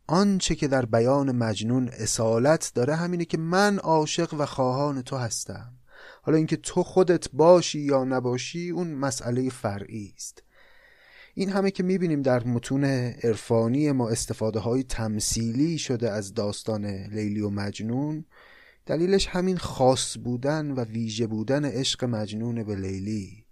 آنچه 0.07 0.55
که 0.55 0.68
در 0.68 0.85
بیان 0.85 1.33
مجنون 1.33 1.89
اصالت 1.89 2.72
داره 2.74 2.95
همینه 2.95 3.24
که 3.24 3.39
من 3.39 3.79
عاشق 3.79 4.35
و 4.35 4.47
خواهان 4.47 5.03
تو 5.03 5.16
هستم. 5.16 5.72
حالا 6.22 6.39
اینکه 6.39 6.57
تو 6.57 6.83
خودت 6.83 7.31
باشی 7.33 7.81
یا 7.81 8.05
نباشی 8.05 8.70
اون 8.70 8.95
مسئله 8.95 9.51
فرعی 9.51 10.12
است. 10.16 10.43
این 11.35 11.51
همه 11.51 11.70
که 11.70 11.83
می‌بینیم 11.83 12.22
در 12.22 12.45
متون 12.45 12.85
عرفانی 13.22 13.93
ما 13.93 14.09
استفاده 14.09 14.59
های 14.59 14.83
تمثیلی 14.83 15.79
شده 15.79 16.11
از 16.11 16.35
داستان 16.35 16.87
لیلی 16.87 17.41
و 17.41 17.51
مجنون. 17.51 18.24
دلیلش 18.89 19.26
همین 19.26 19.57
خاص 19.57 20.16
بودن 20.24 20.70
و 20.70 20.84
ویژه 20.84 21.26
بودن 21.26 21.64
عشق 21.64 22.05
مجنون 22.05 22.62
به 22.62 22.76
لیلی 22.76 23.45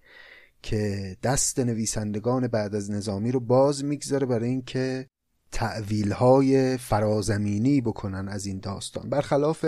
که 0.62 1.16
دست 1.22 1.59
نویسندگان 1.59 2.49
بعد 2.49 2.74
از 2.74 2.91
نظامی 2.91 3.32
رو 3.32 3.41
باز 3.41 3.84
می‌گذاره 3.84 4.26
برای 4.26 4.49
اینکه 4.49 5.09
تعویل 5.53 6.12
های 6.12 6.76
فرازمینی 6.76 7.80
بکنن 7.80 8.28
از 8.28 8.47
این 8.47 8.61
داستان. 8.61 9.11
برخلاف 9.11 9.66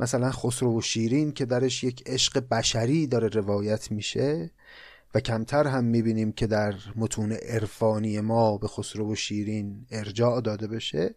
مثلا 0.00 0.30
خسرو 0.30 0.78
و 0.78 0.80
شیرین 0.80 1.32
که 1.32 1.44
درش 1.44 1.84
یک 1.84 2.02
عشق 2.06 2.48
بشری 2.48 3.06
داره 3.06 3.28
روایت 3.28 3.90
میشه 3.90 4.50
و 5.14 5.20
کمتر 5.20 5.66
هم 5.66 5.84
می‌بینیم 5.84 6.32
که 6.32 6.46
در 6.46 6.74
متون 6.96 7.32
عرفانی 7.32 8.20
ما 8.20 8.58
به 8.58 8.68
خسرو 8.68 9.12
و 9.12 9.14
شیرین 9.14 9.86
ارجاع 9.90 10.40
داده 10.40 10.66
بشه 10.66 11.14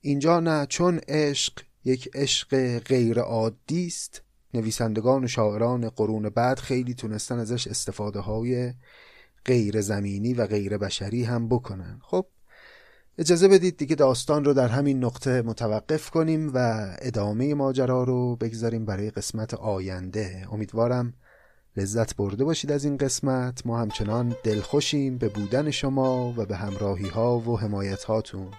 اینجا 0.00 0.40
نه 0.40 0.66
چون 0.66 1.00
عشق 1.08 1.52
یک 1.84 2.10
عشق 2.14 2.78
غیر 2.78 3.20
عادی 3.20 3.86
است. 3.86 4.22
نویسندگان 4.54 5.24
و 5.24 5.28
شاعران 5.28 5.88
قرون 5.88 6.28
بعد 6.28 6.58
خیلی 6.58 6.94
تونستن 6.94 7.38
ازش 7.38 7.66
استفاده 7.66 8.20
های 8.20 8.72
غیر 9.44 9.80
زمینی 9.80 10.34
و 10.34 10.46
غیر 10.46 10.78
بشری 10.78 11.24
هم 11.24 11.48
بکنن. 11.48 12.00
خب 12.02 12.26
اجازه 13.18 13.48
بدید 13.48 13.76
دیگه 13.76 13.96
داستان 13.96 14.44
رو 14.44 14.54
در 14.54 14.68
همین 14.68 15.04
نقطه 15.04 15.42
متوقف 15.42 16.10
کنیم 16.10 16.50
و 16.54 16.86
ادامه 16.98 17.54
ماجرا 17.54 18.04
رو 18.04 18.36
بگذاریم 18.36 18.84
برای 18.84 19.10
قسمت 19.10 19.54
آینده. 19.54 20.46
امیدوارم 20.52 21.14
لذت 21.76 22.16
برده 22.16 22.44
باشید 22.44 22.72
از 22.72 22.84
این 22.84 22.96
قسمت. 22.96 23.66
ما 23.66 23.78
همچنان 23.78 24.36
دلخوشیم 24.44 25.18
به 25.18 25.28
بودن 25.28 25.70
شما 25.70 26.34
و 26.36 26.46
به 26.46 26.56
همراهی 26.56 27.08
ها 27.08 27.38
و 27.38 27.58
حمایت 27.58 28.04
هاتون 28.04 28.50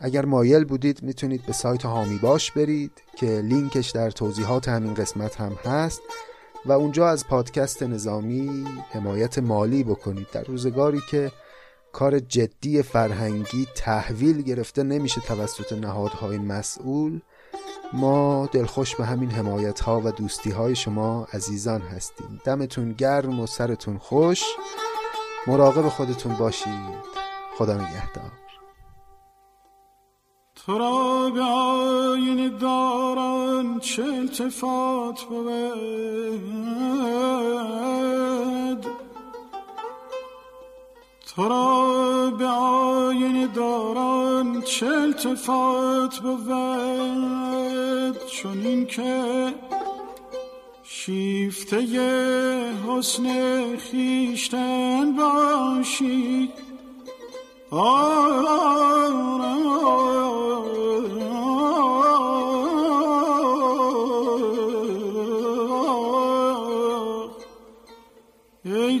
اگر 0.00 0.24
مایل 0.24 0.64
بودید 0.64 1.02
می‌تونید 1.02 1.46
به 1.46 1.52
سایت 1.52 1.84
هامی 1.84 2.18
باش 2.18 2.52
برید 2.52 2.92
که 3.16 3.26
لینکش 3.26 3.90
در 3.90 4.10
توضیحات 4.10 4.68
همین 4.68 4.94
قسمت 4.94 5.40
هم 5.40 5.52
هست 5.52 6.00
و 6.66 6.72
اونجا 6.72 7.08
از 7.08 7.26
پادکست 7.26 7.82
نظامی 7.82 8.64
حمایت 8.90 9.38
مالی 9.38 9.84
بکنید. 9.84 10.26
در 10.32 10.44
روزگاری 10.44 11.00
که 11.10 11.32
کار 11.92 12.18
جدی 12.18 12.82
فرهنگی 12.82 13.66
تحویل 13.74 14.42
گرفته 14.42 14.82
نمیشه 14.82 15.20
توسط 15.20 15.72
نهادهای 15.72 16.38
مسئول 16.38 17.20
ما 17.92 18.48
دلخوش 18.52 18.96
به 18.96 19.04
همین 19.04 19.30
حمایت 19.30 19.80
ها 19.80 20.00
و 20.04 20.10
دوستی 20.10 20.50
های 20.50 20.76
شما 20.76 21.28
عزیزان 21.32 21.80
هستیم. 21.80 22.40
دمتون 22.44 22.92
گرم 22.92 23.40
و 23.40 23.46
سرتون 23.46 23.98
خوش. 23.98 24.42
مراقب 25.46 25.88
خودتون 25.88 26.36
باشید. 26.36 26.98
خدا 27.58 27.74
نگهدار. 27.74 28.47
تو 30.68 30.78
را 30.78 31.30
به 31.30 31.42
آین 31.42 32.48
داران 32.58 33.80
چه 33.80 34.04
التفات 34.04 35.22
بود. 35.22 36.46
تو 41.34 41.48
را 41.48 42.30
به 42.38 42.46
آین 42.46 43.46
داران 43.46 44.62
چه 44.62 44.86
التفات 44.86 46.18
بود. 46.18 46.48
چون 48.26 48.58
این 48.58 48.86
که 48.86 49.54
شیفته 50.82 51.78
حسن 52.88 53.76
خیشتن 53.76 55.16
باشی 55.16 56.52
ای 57.70 57.80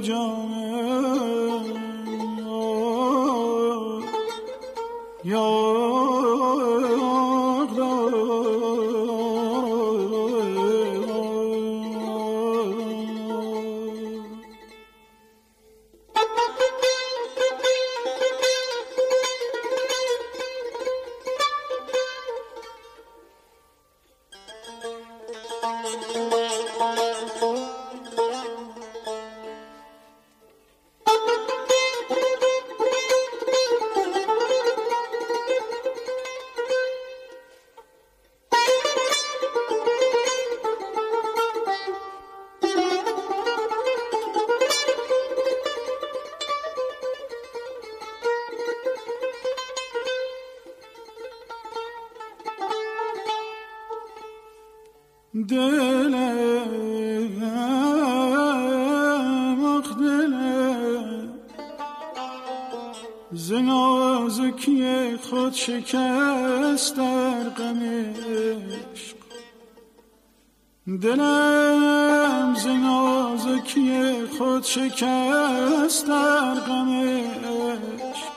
جان 0.00 0.38
شکست 65.66 66.96
در 66.96 67.48
غم 67.58 67.82
عشق. 67.82 69.16
دلم 71.02 72.54
ز 72.54 72.66
نازکی 72.66 74.12
خود 74.38 74.64
شکست 74.64 76.06
در 76.08 76.54
غم 76.54 76.90
عشق. 76.90 78.32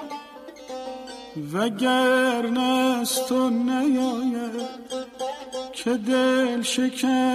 وگر 1.54 2.42
نست 2.42 3.30
تو 3.30 3.50
نیاید 3.50 4.72
که 5.74 5.94
دل 5.94 6.62
شکن 6.62 7.31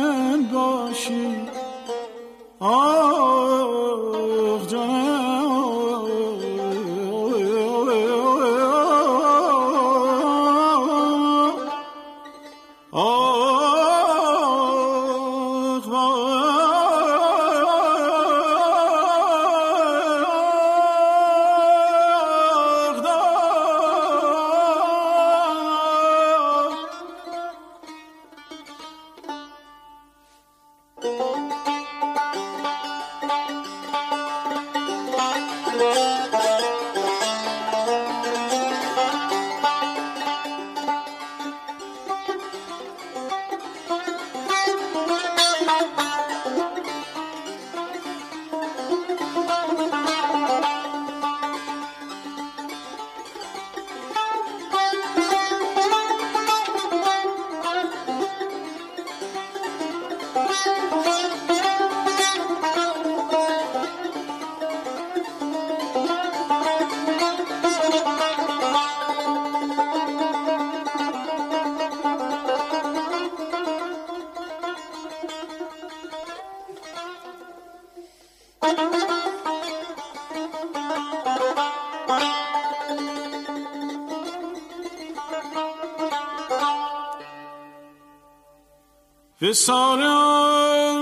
به 89.47 89.53
سال 89.53 90.01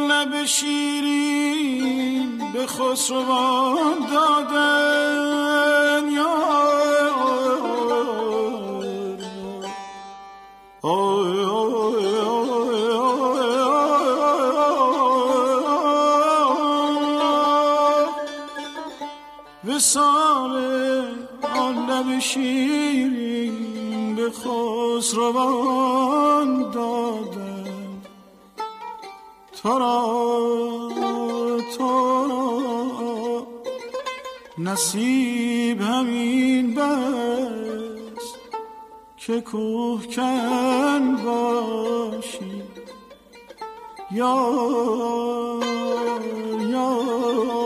لب 0.08 0.44
شیرین 0.44 2.38
به 2.52 2.66
خسروان 2.66 4.06
دادن. 4.12 6.08
یا 6.10 6.34
وسال 19.64 20.54
آن 21.42 21.86
لب 21.90 22.18
شیرین 22.18 23.56
به 24.16 24.30
خسروان 24.30 25.73
تو 29.64 29.78
را 29.78 31.06
نصیب 34.58 35.80
همین 35.80 36.74
بس 36.74 38.34
که 39.16 39.40
کوه 39.40 40.06
کن 40.06 41.16
باشی. 41.24 42.62
یا 44.10 44.34
خموش 47.24 47.63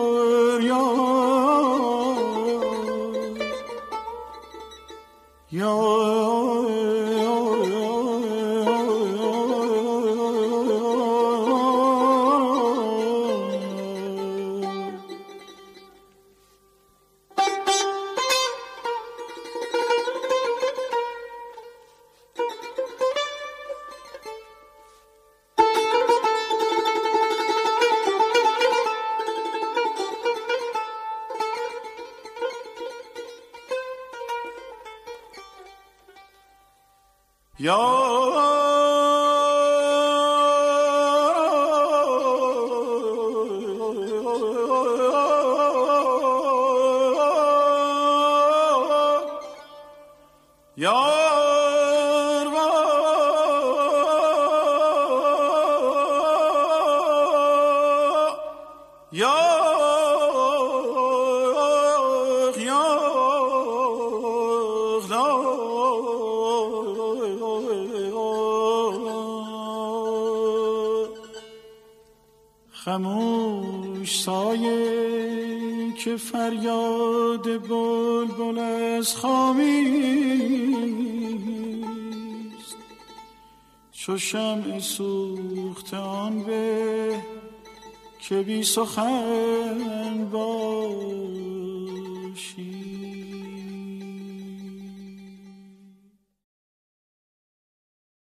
که 88.29 88.43
بی 88.43 88.63
سخن 88.63 89.58